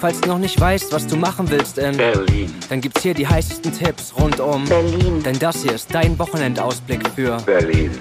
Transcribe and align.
Falls 0.00 0.20
du 0.20 0.28
noch 0.28 0.38
nicht 0.38 0.60
weißt, 0.60 0.92
was 0.92 1.06
du 1.06 1.16
machen 1.16 1.50
willst 1.50 1.78
in 1.78 1.96
Berlin. 1.96 2.54
dann 2.68 2.80
gibt's 2.80 3.02
hier 3.02 3.14
die 3.14 3.26
heißesten 3.26 3.72
Tipps 3.72 4.12
rund 4.18 4.38
um 4.38 4.64
Berlin. 4.66 5.22
Denn 5.22 5.38
das 5.38 5.62
hier 5.62 5.72
ist 5.72 5.92
dein 5.94 6.18
Wochenendausblick 6.18 7.08
für 7.16 7.36
Berlin. 7.38 7.98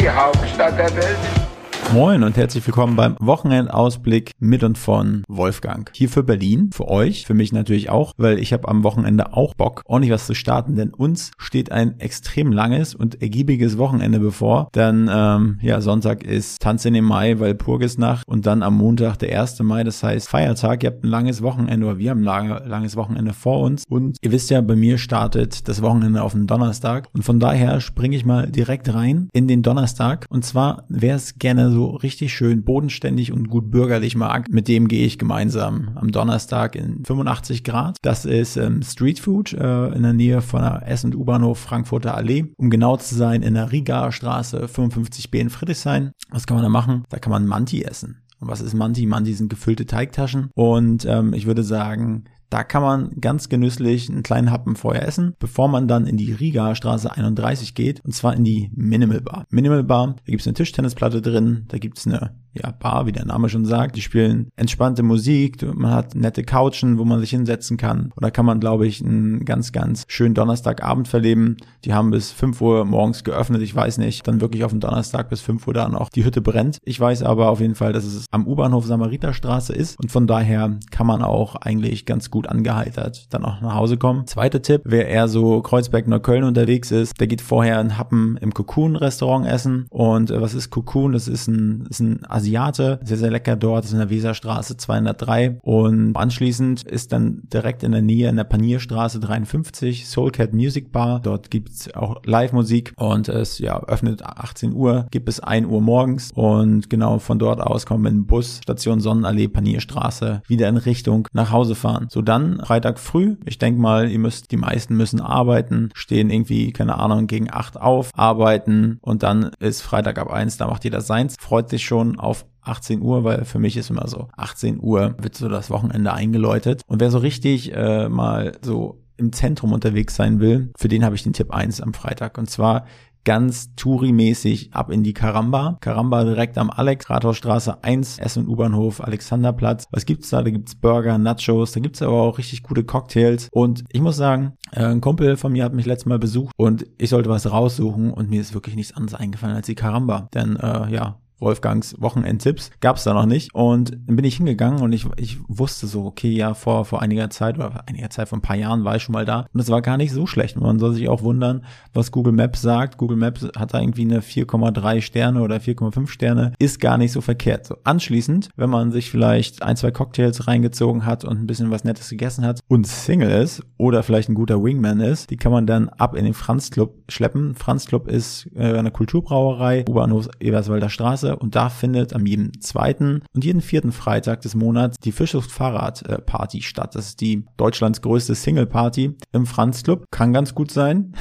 Die 0.00 0.08
Hauptstadt 0.08 0.78
der 0.78 0.94
Welt. 0.96 1.47
Moin 1.94 2.22
und 2.22 2.36
herzlich 2.36 2.66
willkommen 2.66 2.96
beim 2.96 3.16
Wochenendausblick 3.18 4.32
mit 4.38 4.62
und 4.62 4.76
von 4.76 5.24
Wolfgang. 5.26 5.90
Hier 5.94 6.10
für 6.10 6.22
Berlin, 6.22 6.68
für 6.70 6.86
euch, 6.86 7.24
für 7.24 7.32
mich 7.32 7.50
natürlich 7.50 7.88
auch, 7.88 8.12
weil 8.18 8.38
ich 8.38 8.52
habe 8.52 8.68
am 8.68 8.84
Wochenende 8.84 9.32
auch 9.32 9.54
Bock, 9.54 9.82
ordentlich 9.86 10.12
was 10.12 10.26
zu 10.26 10.34
starten, 10.34 10.76
denn 10.76 10.90
uns 10.92 11.30
steht 11.38 11.72
ein 11.72 11.98
extrem 11.98 12.52
langes 12.52 12.94
und 12.94 13.22
ergiebiges 13.22 13.78
Wochenende 13.78 14.20
bevor. 14.20 14.68
Dann, 14.72 15.08
ähm, 15.10 15.58
ja, 15.62 15.80
Sonntag 15.80 16.24
ist 16.24 16.60
Tanzen 16.60 16.94
im 16.94 17.06
Mai, 17.06 17.40
weil 17.40 17.54
Purgisnacht 17.54 18.28
und 18.28 18.44
dann 18.44 18.62
am 18.62 18.76
Montag 18.76 19.16
der 19.16 19.40
1. 19.40 19.60
Mai, 19.60 19.82
das 19.82 20.02
heißt 20.02 20.28
Feiertag. 20.28 20.82
Ihr 20.82 20.90
habt 20.90 21.04
ein 21.04 21.08
langes 21.08 21.40
Wochenende 21.40 21.86
oder 21.86 21.98
wir 21.98 22.10
haben 22.10 22.20
ein 22.20 22.24
lange, 22.24 22.62
langes 22.66 22.96
Wochenende 22.96 23.32
vor 23.32 23.60
uns 23.60 23.84
und 23.88 24.18
ihr 24.20 24.30
wisst 24.30 24.50
ja, 24.50 24.60
bei 24.60 24.76
mir 24.76 24.98
startet 24.98 25.66
das 25.66 25.80
Wochenende 25.80 26.22
auf 26.22 26.32
den 26.32 26.46
Donnerstag 26.46 27.08
und 27.14 27.22
von 27.22 27.40
daher 27.40 27.80
springe 27.80 28.14
ich 28.14 28.26
mal 28.26 28.50
direkt 28.50 28.92
rein 28.92 29.30
in 29.32 29.48
den 29.48 29.62
Donnerstag 29.62 30.26
und 30.28 30.44
zwar, 30.44 30.84
wer 30.90 31.16
es 31.16 31.38
gerne 31.38 31.70
so 31.70 31.77
richtig 31.86 32.32
schön 32.32 32.64
bodenständig 32.64 33.32
und 33.32 33.48
gut 33.48 33.70
bürgerlich 33.70 34.16
mag, 34.16 34.46
mit 34.50 34.68
dem 34.68 34.88
gehe 34.88 35.06
ich 35.06 35.18
gemeinsam 35.18 35.90
am 35.94 36.12
Donnerstag 36.12 36.74
in 36.74 37.04
85 37.04 37.64
Grad. 37.64 37.96
Das 38.02 38.24
ist 38.24 38.56
ähm, 38.56 38.82
Street 38.82 39.18
äh, 39.52 39.94
in 39.94 40.02
der 40.02 40.12
Nähe 40.12 40.42
von 40.42 40.62
der 40.62 40.86
S- 40.86 41.04
und 41.04 41.14
U-Bahnhof 41.14 41.58
Frankfurter 41.58 42.14
Allee. 42.14 42.52
Um 42.56 42.70
genau 42.70 42.96
zu 42.96 43.14
sein, 43.14 43.42
in 43.42 43.54
der 43.54 43.72
Rigaer 43.72 44.12
Straße 44.12 44.66
55b 44.66 45.38
in 45.38 45.50
Friedrichshain. 45.50 46.12
Was 46.30 46.46
kann 46.46 46.56
man 46.56 46.64
da 46.64 46.70
machen? 46.70 47.04
Da 47.08 47.18
kann 47.18 47.32
man 47.32 47.46
Manti 47.46 47.82
essen. 47.82 48.22
Und 48.40 48.48
was 48.48 48.60
ist 48.60 48.74
Manti? 48.74 49.06
Manti 49.06 49.34
sind 49.34 49.50
gefüllte 49.50 49.86
Teigtaschen. 49.86 50.50
Und 50.54 51.04
ähm, 51.04 51.32
ich 51.32 51.46
würde 51.46 51.62
sagen, 51.62 52.24
da 52.50 52.64
kann 52.64 52.82
man 52.82 53.10
ganz 53.20 53.48
genüsslich 53.48 54.08
einen 54.08 54.22
kleinen 54.22 54.50
Happen 54.50 54.76
vorher 54.76 55.06
essen, 55.06 55.34
bevor 55.38 55.68
man 55.68 55.88
dann 55.88 56.06
in 56.06 56.16
die 56.16 56.32
Riga 56.32 56.74
Straße 56.74 57.10
31 57.10 57.74
geht, 57.74 58.04
und 58.04 58.12
zwar 58.12 58.34
in 58.34 58.44
die 58.44 58.70
Minimal 58.74 59.20
Bar. 59.20 59.46
Minimal 59.50 59.84
Bar, 59.84 60.16
da 60.16 60.30
gibt's 60.30 60.46
eine 60.46 60.54
Tischtennisplatte 60.54 61.20
drin, 61.20 61.64
da 61.68 61.78
gibt's 61.78 62.06
eine 62.06 62.34
ja, 62.54 62.70
Bar, 62.70 63.06
wie 63.06 63.12
der 63.12 63.24
Name 63.24 63.48
schon 63.48 63.64
sagt. 63.64 63.96
Die 63.96 64.02
spielen 64.02 64.48
entspannte 64.56 65.02
Musik, 65.02 65.62
man 65.74 65.92
hat 65.92 66.14
nette 66.14 66.42
Couchen, 66.42 66.98
wo 66.98 67.04
man 67.04 67.20
sich 67.20 67.30
hinsetzen 67.30 67.76
kann. 67.76 68.12
Da 68.20 68.30
kann 68.30 68.46
man, 68.46 68.60
glaube 68.60 68.86
ich, 68.86 69.04
einen 69.04 69.44
ganz, 69.44 69.72
ganz 69.72 70.04
schönen 70.08 70.34
Donnerstagabend 70.34 71.08
verleben. 71.08 71.56
Die 71.84 71.92
haben 71.92 72.10
bis 72.10 72.32
5 72.32 72.60
Uhr 72.60 72.84
morgens 72.84 73.24
geöffnet, 73.24 73.62
ich 73.62 73.74
weiß 73.74 73.98
nicht, 73.98 74.26
dann 74.26 74.40
wirklich 74.40 74.64
auf 74.64 74.72
den 74.72 74.80
Donnerstag 74.80 75.28
bis 75.28 75.40
5 75.40 75.66
Uhr 75.66 75.74
da 75.74 75.88
noch 75.88 76.08
die 76.08 76.24
Hütte 76.24 76.40
brennt. 76.40 76.78
Ich 76.84 76.98
weiß 76.98 77.22
aber 77.22 77.50
auf 77.50 77.60
jeden 77.60 77.74
Fall, 77.74 77.92
dass 77.92 78.04
es 78.04 78.26
am 78.30 78.46
U-Bahnhof 78.46 78.86
Samariterstraße 78.86 79.72
ist 79.72 79.98
und 79.98 80.10
von 80.10 80.26
daher 80.26 80.78
kann 80.90 81.06
man 81.06 81.22
auch 81.22 81.56
eigentlich 81.56 82.06
ganz 82.06 82.30
gut 82.30 82.46
angeheitert 82.46 83.26
dann 83.30 83.44
auch 83.44 83.60
nach 83.60 83.74
Hause 83.74 83.96
kommen. 83.96 84.26
Zweiter 84.26 84.62
Tipp, 84.62 84.82
wer 84.84 85.08
eher 85.08 85.28
so 85.28 85.60
Kreuzberg-Neukölln 85.62 86.44
unterwegs 86.44 86.90
ist, 86.90 87.18
der 87.20 87.26
geht 87.26 87.40
vorher 87.40 87.78
ein 87.78 87.98
Happen 87.98 88.36
im 88.40 88.54
Cocoon-Restaurant 88.54 89.46
essen. 89.46 89.86
Und 89.90 90.30
äh, 90.30 90.40
was 90.40 90.54
ist 90.54 90.70
Cocoon? 90.70 91.12
Das 91.12 91.28
ist 91.28 91.48
ein, 91.48 91.86
ist 91.88 92.00
ein 92.00 92.24
Asiate, 92.48 92.98
sehr, 93.02 93.18
sehr 93.18 93.30
lecker 93.30 93.56
dort, 93.56 93.84
ist 93.84 93.92
in 93.92 93.98
der 93.98 94.10
Weserstraße 94.10 94.76
203 94.76 95.58
und 95.60 96.16
anschließend 96.16 96.82
ist 96.82 97.12
dann 97.12 97.42
direkt 97.52 97.82
in 97.82 97.92
der 97.92 98.00
Nähe 98.00 98.28
in 98.28 98.36
der 98.36 98.44
Panierstraße 98.44 99.20
53 99.20 100.08
Soulcat 100.08 100.54
Music 100.54 100.90
Bar. 100.90 101.20
Dort 101.20 101.50
gibt's 101.50 101.92
auch 101.94 102.22
Live-Musik 102.24 102.94
und 102.96 103.28
es 103.28 103.58
ja 103.58 103.82
öffnet 103.84 104.24
18 104.24 104.72
Uhr, 104.72 105.06
gibt 105.10 105.26
bis 105.26 105.40
1 105.40 105.66
Uhr 105.66 105.82
morgens. 105.82 106.30
Und 106.34 106.88
genau 106.88 107.18
von 107.18 107.38
dort 107.38 107.60
aus 107.60 107.84
kommen 107.84 108.04
wir 108.04 108.10
mit 108.10 108.18
dem 108.18 108.26
Bus 108.26 108.60
Station 108.62 109.00
Sonnenallee 109.00 109.48
Panierstraße 109.48 110.42
wieder 110.46 110.68
in 110.68 110.78
Richtung 110.78 111.28
nach 111.32 111.52
Hause 111.52 111.74
fahren. 111.74 112.06
So 112.08 112.22
dann 112.22 112.60
Freitag 112.64 112.98
früh, 112.98 113.36
ich 113.44 113.58
denke 113.58 113.80
mal, 113.80 114.10
ihr 114.10 114.18
müsst, 114.18 114.50
die 114.52 114.56
meisten 114.56 114.96
müssen 114.96 115.20
arbeiten, 115.20 115.90
stehen 115.94 116.30
irgendwie, 116.30 116.72
keine 116.72 116.98
Ahnung, 116.98 117.26
gegen 117.26 117.52
8 117.52 117.78
auf, 117.78 118.10
arbeiten. 118.14 118.98
Und 119.02 119.22
dann 119.22 119.50
ist 119.58 119.82
Freitag 119.82 120.18
ab 120.18 120.30
1, 120.30 120.56
da 120.56 120.66
macht 120.66 120.84
jeder 120.84 121.02
seins, 121.02 121.36
freut 121.38 121.68
sich 121.68 121.84
schon 121.84 122.18
auf 122.18 122.27
18 122.62 123.02
Uhr, 123.02 123.24
weil 123.24 123.44
für 123.44 123.58
mich 123.58 123.76
ist 123.76 123.90
immer 123.90 124.08
so, 124.08 124.28
18 124.36 124.78
Uhr 124.80 125.16
wird 125.20 125.34
so 125.34 125.48
das 125.48 125.70
Wochenende 125.70 126.12
eingeläutet. 126.12 126.82
Und 126.86 127.00
wer 127.00 127.10
so 127.10 127.18
richtig 127.18 127.74
äh, 127.74 128.08
mal 128.08 128.52
so 128.62 129.02
im 129.16 129.32
Zentrum 129.32 129.72
unterwegs 129.72 130.14
sein 130.14 130.40
will, 130.40 130.70
für 130.76 130.88
den 130.88 131.04
habe 131.04 131.16
ich 131.16 131.22
den 131.22 131.32
Tipp 131.32 131.52
1 131.52 131.80
am 131.80 131.92
Freitag. 131.92 132.38
Und 132.38 132.48
zwar 132.50 132.84
ganz 133.28 133.74
Touri-mäßig 133.76 134.72
ab 134.72 134.90
in 134.90 135.02
die 135.02 135.12
Karamba. 135.12 135.76
Karamba 135.80 136.24
direkt 136.24 136.56
am 136.56 136.70
Alex, 136.70 137.10
Rathausstraße 137.10 137.84
1, 137.84 138.18
S- 138.18 138.36
und 138.38 138.48
U-Bahnhof, 138.48 139.02
Alexanderplatz. 139.02 139.86
Was 139.90 140.06
gibt's 140.06 140.30
da? 140.30 140.42
Da 140.42 140.50
gibt's 140.50 140.74
Burger, 140.74 141.18
Nachos, 141.18 141.72
da 141.72 141.80
gibt's 141.80 142.00
aber 142.00 142.22
auch 142.22 142.38
richtig 142.38 142.62
gute 142.62 142.84
Cocktails. 142.84 143.48
Und 143.52 143.84
ich 143.90 144.00
muss 144.00 144.16
sagen, 144.16 144.54
äh, 144.72 144.84
ein 144.84 145.02
Kumpel 145.02 145.36
von 145.36 145.52
mir 145.52 145.64
hat 145.64 145.74
mich 145.74 145.84
letztes 145.84 146.06
Mal 146.06 146.18
besucht 146.18 146.54
und 146.56 146.86
ich 146.96 147.10
sollte 147.10 147.28
was 147.28 147.50
raussuchen 147.50 148.12
und 148.12 148.30
mir 148.30 148.40
ist 148.40 148.54
wirklich 148.54 148.76
nichts 148.76 148.96
anderes 148.96 149.20
eingefallen 149.20 149.56
als 149.56 149.66
die 149.66 149.74
Karamba. 149.74 150.28
Denn 150.32 150.56
äh, 150.56 150.90
ja, 150.90 151.20
Wolfgangs 151.40 151.96
Wochenendtipps 152.00 152.70
gab's 152.80 153.04
da 153.04 153.14
noch 153.14 153.26
nicht 153.26 153.54
und 153.54 153.92
dann 154.06 154.16
bin 154.16 154.24
ich 154.24 154.36
hingegangen 154.36 154.82
und 154.82 154.92
ich, 154.92 155.06
ich 155.16 155.38
wusste 155.48 155.86
so, 155.86 156.04
okay, 156.04 156.30
ja, 156.30 156.54
vor, 156.54 156.84
vor 156.84 157.02
einiger 157.02 157.30
Zeit 157.30 157.56
oder 157.56 157.72
vor 157.72 157.82
einiger 157.86 158.10
Zeit, 158.10 158.28
vor 158.28 158.38
ein 158.38 158.42
paar 158.42 158.56
Jahren 158.56 158.84
war 158.84 158.96
ich 158.96 159.02
schon 159.02 159.12
mal 159.12 159.24
da 159.24 159.46
und 159.52 159.60
es 159.60 159.70
war 159.70 159.82
gar 159.82 159.96
nicht 159.96 160.12
so 160.12 160.26
schlecht. 160.26 160.60
Man 160.60 160.78
soll 160.78 160.94
sich 160.94 161.08
auch 161.08 161.22
wundern, 161.22 161.64
was 161.92 162.10
Google 162.10 162.32
Maps 162.32 162.62
sagt. 162.62 162.98
Google 162.98 163.16
Maps 163.16 163.46
hat 163.56 163.74
da 163.74 163.80
irgendwie 163.80 164.02
eine 164.02 164.20
4,3 164.20 165.00
Sterne 165.00 165.42
oder 165.42 165.56
4,5 165.56 166.08
Sterne, 166.08 166.52
ist 166.58 166.80
gar 166.80 166.98
nicht 166.98 167.12
so 167.12 167.20
verkehrt. 167.20 167.66
So 167.66 167.76
anschließend, 167.84 168.50
wenn 168.56 168.70
man 168.70 168.92
sich 168.92 169.10
vielleicht 169.10 169.62
ein, 169.62 169.76
zwei 169.76 169.90
Cocktails 169.90 170.46
reingezogen 170.46 171.06
hat 171.06 171.24
und 171.24 171.40
ein 171.40 171.46
bisschen 171.46 171.70
was 171.70 171.84
Nettes 171.84 172.10
gegessen 172.10 172.44
hat 172.44 172.60
und 172.68 172.86
Single 172.86 173.30
ist 173.30 173.62
oder 173.76 174.02
vielleicht 174.02 174.28
ein 174.28 174.34
guter 174.34 174.62
Wingman 174.62 175.00
ist, 175.00 175.30
die 175.30 175.36
kann 175.36 175.52
man 175.52 175.66
dann 175.66 175.88
ab 175.88 176.14
in 176.14 176.24
den 176.24 176.34
Franz 176.34 176.70
Club 176.70 176.94
schleppen. 177.08 177.54
Franz 177.54 177.86
Club 177.86 178.08
ist 178.08 178.48
äh, 178.54 178.78
eine 178.78 178.90
Kulturbrauerei, 178.90 179.84
U-Bahnhof 179.88 180.28
Eberswalder 180.40 180.88
Straße 180.88 181.27
und 181.36 181.54
da 181.54 181.68
findet 181.68 182.14
am 182.14 182.26
jeden 182.26 182.60
zweiten 182.60 183.22
und 183.34 183.44
jeden 183.44 183.60
vierten 183.60 183.92
Freitag 183.92 184.40
des 184.42 184.54
Monats 184.54 184.98
die 184.98 185.12
Fischluft 185.12 185.50
Fahrrad 185.50 186.26
Party 186.26 186.62
statt. 186.62 186.94
Das 186.94 187.08
ist 187.08 187.20
die 187.20 187.44
Deutschlands 187.56 188.02
größte 188.02 188.34
Single 188.34 188.66
Party 188.66 189.16
im 189.32 189.46
Franz 189.46 189.82
Club. 189.82 190.04
Kann 190.10 190.32
ganz 190.32 190.54
gut 190.54 190.70
sein. 190.70 191.14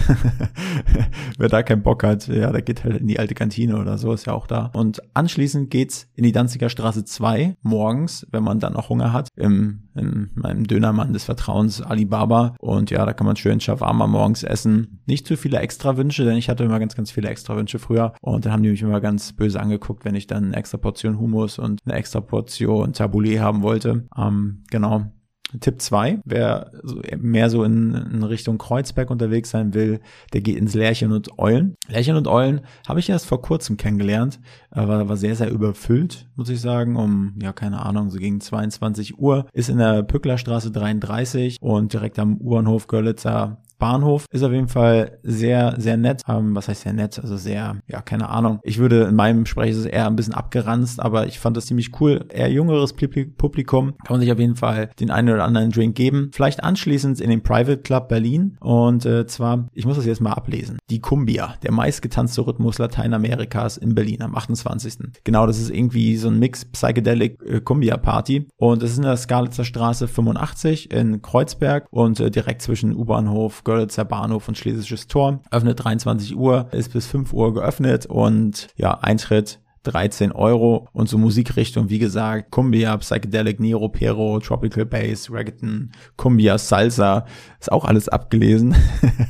Wer 1.37 1.49
da 1.49 1.63
keinen 1.63 1.83
Bock 1.83 2.03
hat, 2.03 2.27
ja, 2.27 2.51
der 2.51 2.61
geht 2.61 2.83
halt 2.83 2.97
in 2.97 3.07
die 3.07 3.19
alte 3.19 3.35
Kantine 3.35 3.77
oder 3.77 3.97
so, 3.97 4.13
ist 4.13 4.25
ja 4.25 4.33
auch 4.33 4.47
da. 4.47 4.71
Und 4.73 5.01
anschließend 5.13 5.69
geht's 5.69 6.07
in 6.15 6.23
die 6.23 6.31
Danziger 6.31 6.69
Straße 6.69 7.05
2 7.05 7.55
morgens, 7.61 8.25
wenn 8.31 8.43
man 8.43 8.59
dann 8.59 8.73
noch 8.73 8.89
Hunger 8.89 9.13
hat, 9.13 9.29
im, 9.35 9.89
in 9.95 10.31
meinem 10.35 10.65
Dönermann 10.65 11.13
des 11.13 11.23
Vertrauens 11.23 11.81
Alibaba. 11.81 12.55
Und 12.59 12.91
ja, 12.91 13.05
da 13.05 13.13
kann 13.13 13.27
man 13.27 13.35
schön 13.35 13.59
Shawarma 13.59 14.07
morgens 14.07 14.43
essen. 14.43 15.01
Nicht 15.05 15.27
zu 15.27 15.37
viele 15.37 15.59
Extrawünsche, 15.59 16.25
denn 16.25 16.37
ich 16.37 16.49
hatte 16.49 16.63
immer 16.63 16.79
ganz, 16.79 16.95
ganz 16.95 17.11
viele 17.11 17.29
Extrawünsche 17.29 17.79
früher. 17.79 18.13
Und 18.21 18.45
dann 18.45 18.53
haben 18.53 18.63
die 18.63 18.69
mich 18.69 18.81
immer 18.81 19.01
ganz 19.01 19.33
böse 19.33 19.59
angeguckt, 19.59 19.96
wenn 20.03 20.15
ich 20.15 20.27
dann 20.27 20.45
eine 20.45 20.55
extra 20.55 20.77
Portion 20.77 21.19
Hummus 21.19 21.59
und 21.59 21.81
eine 21.85 21.95
extra 21.95 22.21
Portion 22.21 22.93
Tabbouleh 22.93 23.39
haben 23.39 23.61
wollte. 23.61 24.07
Ähm, 24.17 24.63
genau. 24.69 25.05
Tipp 25.61 25.81
2, 25.81 26.19
wer 26.25 26.71
mehr 27.17 27.49
so 27.49 27.63
in, 27.63 27.93
in, 27.93 28.23
Richtung 28.23 28.57
Kreuzberg 28.57 29.09
unterwegs 29.09 29.49
sein 29.49 29.73
will, 29.73 30.01
der 30.33 30.41
geht 30.41 30.57
ins 30.57 30.73
Lärchen 30.73 31.13
und 31.13 31.39
Eulen. 31.39 31.75
Lärchen 31.87 32.17
und 32.17 32.27
Eulen 32.27 32.61
habe 32.85 32.99
ich 32.99 33.09
erst 33.09 33.27
vor 33.27 33.41
kurzem 33.41 33.77
kennengelernt, 33.77 34.41
aber 34.71 35.07
war 35.07 35.15
sehr, 35.15 35.35
sehr 35.37 35.49
überfüllt, 35.49 36.27
muss 36.35 36.49
ich 36.49 36.59
sagen, 36.59 36.97
um, 36.97 37.33
ja, 37.41 37.53
keine 37.53 37.85
Ahnung, 37.85 38.09
so 38.09 38.19
gegen 38.19 38.41
22 38.41 39.19
Uhr, 39.19 39.47
ist 39.53 39.69
in 39.69 39.77
der 39.77 40.03
Pücklerstraße 40.03 40.71
33 40.71 41.57
und 41.61 41.93
direkt 41.93 42.19
am 42.19 42.35
U-Bahnhof 42.37 42.87
Görlitzer 42.87 43.61
Bahnhof. 43.77 44.25
Ist 44.31 44.43
auf 44.43 44.51
jeden 44.51 44.67
Fall 44.67 45.19
sehr, 45.23 45.75
sehr 45.77 45.97
nett. 45.97 46.21
Ähm, 46.27 46.55
was 46.55 46.67
heißt 46.67 46.81
sehr 46.81 46.93
nett? 46.93 47.19
Also 47.19 47.37
sehr, 47.37 47.77
ja, 47.87 48.01
keine 48.01 48.29
Ahnung. 48.29 48.59
Ich 48.63 48.77
würde 48.77 49.03
in 49.03 49.15
meinem 49.15 49.45
Sprech 49.45 49.71
ist 49.71 49.77
es 49.77 49.85
eher 49.85 50.07
ein 50.07 50.15
bisschen 50.15 50.33
abgeranzt, 50.33 50.99
aber 50.99 51.27
ich 51.27 51.39
fand 51.39 51.57
das 51.57 51.67
ziemlich 51.67 51.99
cool. 51.99 52.25
Eher 52.29 52.51
jüngeres 52.51 52.93
Publikum. 52.93 53.93
Kann 54.05 54.15
man 54.15 54.21
sich 54.21 54.31
auf 54.31 54.39
jeden 54.39 54.55
Fall 54.55 54.89
den 54.99 55.11
einen 55.11 55.29
oder 55.29 55.43
anderen 55.43 55.71
Drink 55.71 55.95
geben. 55.95 56.31
Vielleicht 56.33 56.63
anschließend 56.63 57.21
in 57.21 57.29
den 57.29 57.41
Private 57.41 57.77
Club 57.77 58.09
Berlin. 58.09 58.57
Und 58.59 59.05
äh, 59.05 59.25
zwar, 59.27 59.67
ich 59.73 59.85
muss 59.85 59.97
das 59.97 60.05
jetzt 60.05 60.21
mal 60.21 60.33
ablesen. 60.33 60.77
Die 60.89 61.01
Cumbia, 61.01 61.55
der 61.63 61.71
meistgetanzte 61.71 62.45
Rhythmus 62.45 62.77
Lateinamerikas 62.77 63.77
in 63.77 63.95
Berlin 63.95 64.21
am 64.21 64.35
28. 64.35 64.97
Genau, 65.23 65.45
das 65.45 65.59
ist 65.59 65.69
irgendwie 65.69 66.17
so 66.17 66.29
ein 66.29 66.39
Mix 66.39 66.65
Psychedelic 66.65 67.41
äh, 67.43 67.61
Cumbia 67.61 67.97
Party. 67.97 68.47
Und 68.57 68.83
es 68.83 68.91
ist 68.91 68.97
in 68.97 69.03
der 69.03 69.17
Skalitzer 69.17 69.65
Straße 69.65 70.07
85 70.07 70.91
in 70.91 71.21
Kreuzberg 71.21 71.87
und 71.91 72.19
äh, 72.19 72.31
direkt 72.31 72.61
zwischen 72.61 72.95
U-Bahnhof 72.95 73.63
Görlitzer 73.67 74.05
Bahnhof 74.05 74.47
und 74.47 74.57
Schlesisches 74.57 75.07
Tor. 75.07 75.41
Öffnet 75.51 75.83
23 75.83 76.37
Uhr, 76.37 76.69
ist 76.71 76.93
bis 76.93 77.05
5 77.07 77.33
Uhr 77.33 77.53
geöffnet 77.53 78.05
und 78.05 78.69
ja, 78.77 78.97
Eintritt 79.01 79.59
13 79.83 80.31
Euro. 80.31 80.87
Und 80.93 81.09
so 81.09 81.17
Musikrichtung, 81.17 81.89
wie 81.89 81.99
gesagt, 81.99 82.49
Cumbia, 82.49 82.95
Psychedelic, 82.95 83.59
Nero, 83.59 83.89
Pero, 83.89 84.39
Tropical 84.39 84.85
Bass, 84.85 85.29
Reggaeton, 85.29 85.91
Cumbia, 86.15 86.57
Salsa, 86.57 87.25
ist 87.59 87.69
auch 87.69 87.83
alles 87.83 88.07
abgelesen, 88.07 88.73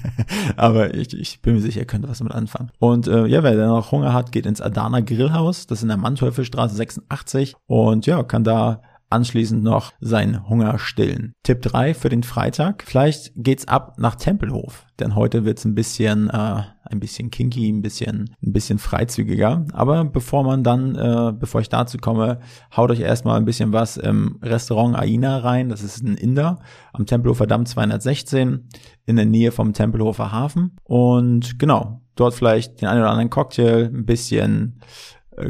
aber 0.55 0.93
ich, 0.93 1.17
ich 1.17 1.41
bin 1.41 1.55
mir 1.55 1.61
sicher, 1.61 1.79
ihr 1.79 1.87
könnt 1.87 2.07
was 2.07 2.19
damit 2.19 2.33
anfangen. 2.33 2.69
Und 2.77 3.07
äh, 3.07 3.25
ja, 3.25 3.41
wer 3.41 3.55
da 3.55 3.65
noch 3.65 3.91
Hunger 3.91 4.13
hat, 4.13 4.31
geht 4.31 4.45
ins 4.45 4.61
Adana 4.61 4.99
Grillhaus, 4.99 5.65
das 5.65 5.79
ist 5.79 5.83
in 5.83 5.89
der 5.89 5.97
Manteufelstraße 5.97 6.75
86 6.75 7.55
und 7.65 8.05
ja, 8.05 8.21
kann 8.21 8.43
da 8.43 8.83
anschließend 9.09 9.63
noch 9.63 9.93
seinen 9.99 10.47
Hunger 10.49 10.79
stillen. 10.79 11.33
Tipp 11.43 11.61
3 11.61 11.93
für 11.93 12.09
den 12.09 12.23
Freitag. 12.23 12.83
Vielleicht 12.85 13.31
geht's 13.35 13.67
ab 13.67 13.95
nach 13.97 14.15
Tempelhof, 14.15 14.85
denn 14.99 15.15
heute 15.15 15.45
wird's 15.45 15.65
ein 15.65 15.75
bisschen 15.75 16.29
äh, 16.29 16.63
ein 16.89 16.99
bisschen 16.99 17.31
kinky, 17.31 17.69
ein 17.69 17.81
bisschen 17.81 18.35
ein 18.43 18.53
bisschen 18.53 18.79
freizügiger, 18.79 19.65
aber 19.73 20.05
bevor 20.05 20.43
man 20.43 20.63
dann 20.63 20.95
äh, 20.95 21.33
bevor 21.33 21.61
ich 21.61 21.69
dazu 21.69 21.97
komme, 21.97 22.39
haut 22.75 22.91
euch 22.91 22.99
erstmal 22.99 23.37
ein 23.37 23.45
bisschen 23.45 23.73
was 23.73 23.97
im 23.97 24.39
Restaurant 24.41 24.95
Aina 24.95 25.39
rein, 25.39 25.69
das 25.69 25.83
ist 25.83 26.03
ein 26.03 26.15
Inder 26.15 26.59
am 26.93 27.05
Tempelhofer 27.05 27.47
Damm 27.47 27.65
216 27.65 28.69
in 29.05 29.15
der 29.15 29.25
Nähe 29.25 29.51
vom 29.51 29.73
Tempelhofer 29.73 30.31
Hafen 30.31 30.77
und 30.83 31.59
genau, 31.59 32.01
dort 32.15 32.33
vielleicht 32.33 32.81
den 32.81 32.87
einen 32.87 33.01
oder 33.01 33.11
anderen 33.11 33.29
Cocktail, 33.29 33.89
ein 33.93 34.05
bisschen 34.05 34.79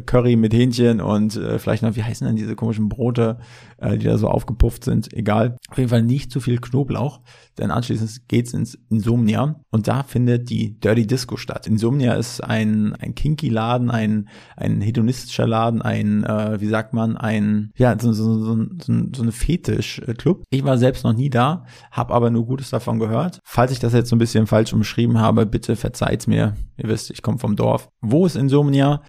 Curry 0.05 0.35
mit 0.35 0.53
Hähnchen 0.53 1.01
und 1.01 1.35
äh, 1.35 1.59
vielleicht 1.59 1.83
noch, 1.83 1.95
wie 1.95 2.03
heißen 2.03 2.27
denn 2.27 2.35
diese 2.35 2.55
komischen 2.55 2.89
Brote, 2.89 3.39
äh, 3.77 3.97
die 3.97 4.05
da 4.05 4.17
so 4.17 4.27
aufgepufft 4.27 4.83
sind, 4.83 5.13
egal. 5.13 5.57
Auf 5.69 5.77
jeden 5.77 5.89
Fall 5.89 6.03
nicht 6.03 6.31
zu 6.31 6.39
viel 6.39 6.59
Knoblauch, 6.59 7.21
denn 7.57 7.71
anschließend 7.71 8.27
geht's 8.27 8.53
ins 8.53 8.77
Insomnia 8.89 9.61
und 9.71 9.87
da 9.87 10.03
findet 10.03 10.49
die 10.49 10.79
Dirty 10.79 11.07
Disco 11.07 11.37
statt. 11.37 11.67
Insomnia 11.67 12.15
ist 12.15 12.43
ein, 12.43 12.95
ein 12.95 13.15
kinky 13.15 13.49
Laden, 13.49 13.89
ein, 13.89 14.27
ein 14.55 14.81
hedonistischer 14.81 15.47
Laden, 15.47 15.81
ein, 15.81 16.23
äh, 16.23 16.59
wie 16.59 16.67
sagt 16.67 16.93
man, 16.93 17.15
ein, 17.15 17.71
ja, 17.77 17.97
so, 17.99 18.11
so, 18.13 18.43
so, 18.43 18.55
so, 18.55 18.93
so 19.15 19.21
eine 19.23 19.31
Fetisch-Club. 19.31 20.43
Ich 20.49 20.63
war 20.63 20.77
selbst 20.77 21.03
noch 21.03 21.13
nie 21.13 21.29
da, 21.29 21.65
habe 21.91 22.13
aber 22.13 22.29
nur 22.29 22.45
Gutes 22.45 22.69
davon 22.69 22.99
gehört. 22.99 23.39
Falls 23.45 23.71
ich 23.71 23.79
das 23.79 23.93
jetzt 23.93 24.09
so 24.09 24.15
ein 24.15 24.19
bisschen 24.19 24.47
falsch 24.47 24.73
umschrieben 24.73 25.19
habe, 25.19 25.45
bitte 25.45 25.75
verzeiht's 25.75 26.27
mir. 26.27 26.55
Ihr 26.77 26.89
wisst, 26.89 27.09
ich 27.09 27.21
komme 27.21 27.39
vom 27.39 27.55
Dorf. 27.55 27.89
Wo 28.01 28.25
ist 28.25 28.35
Insomnia? 28.35 29.01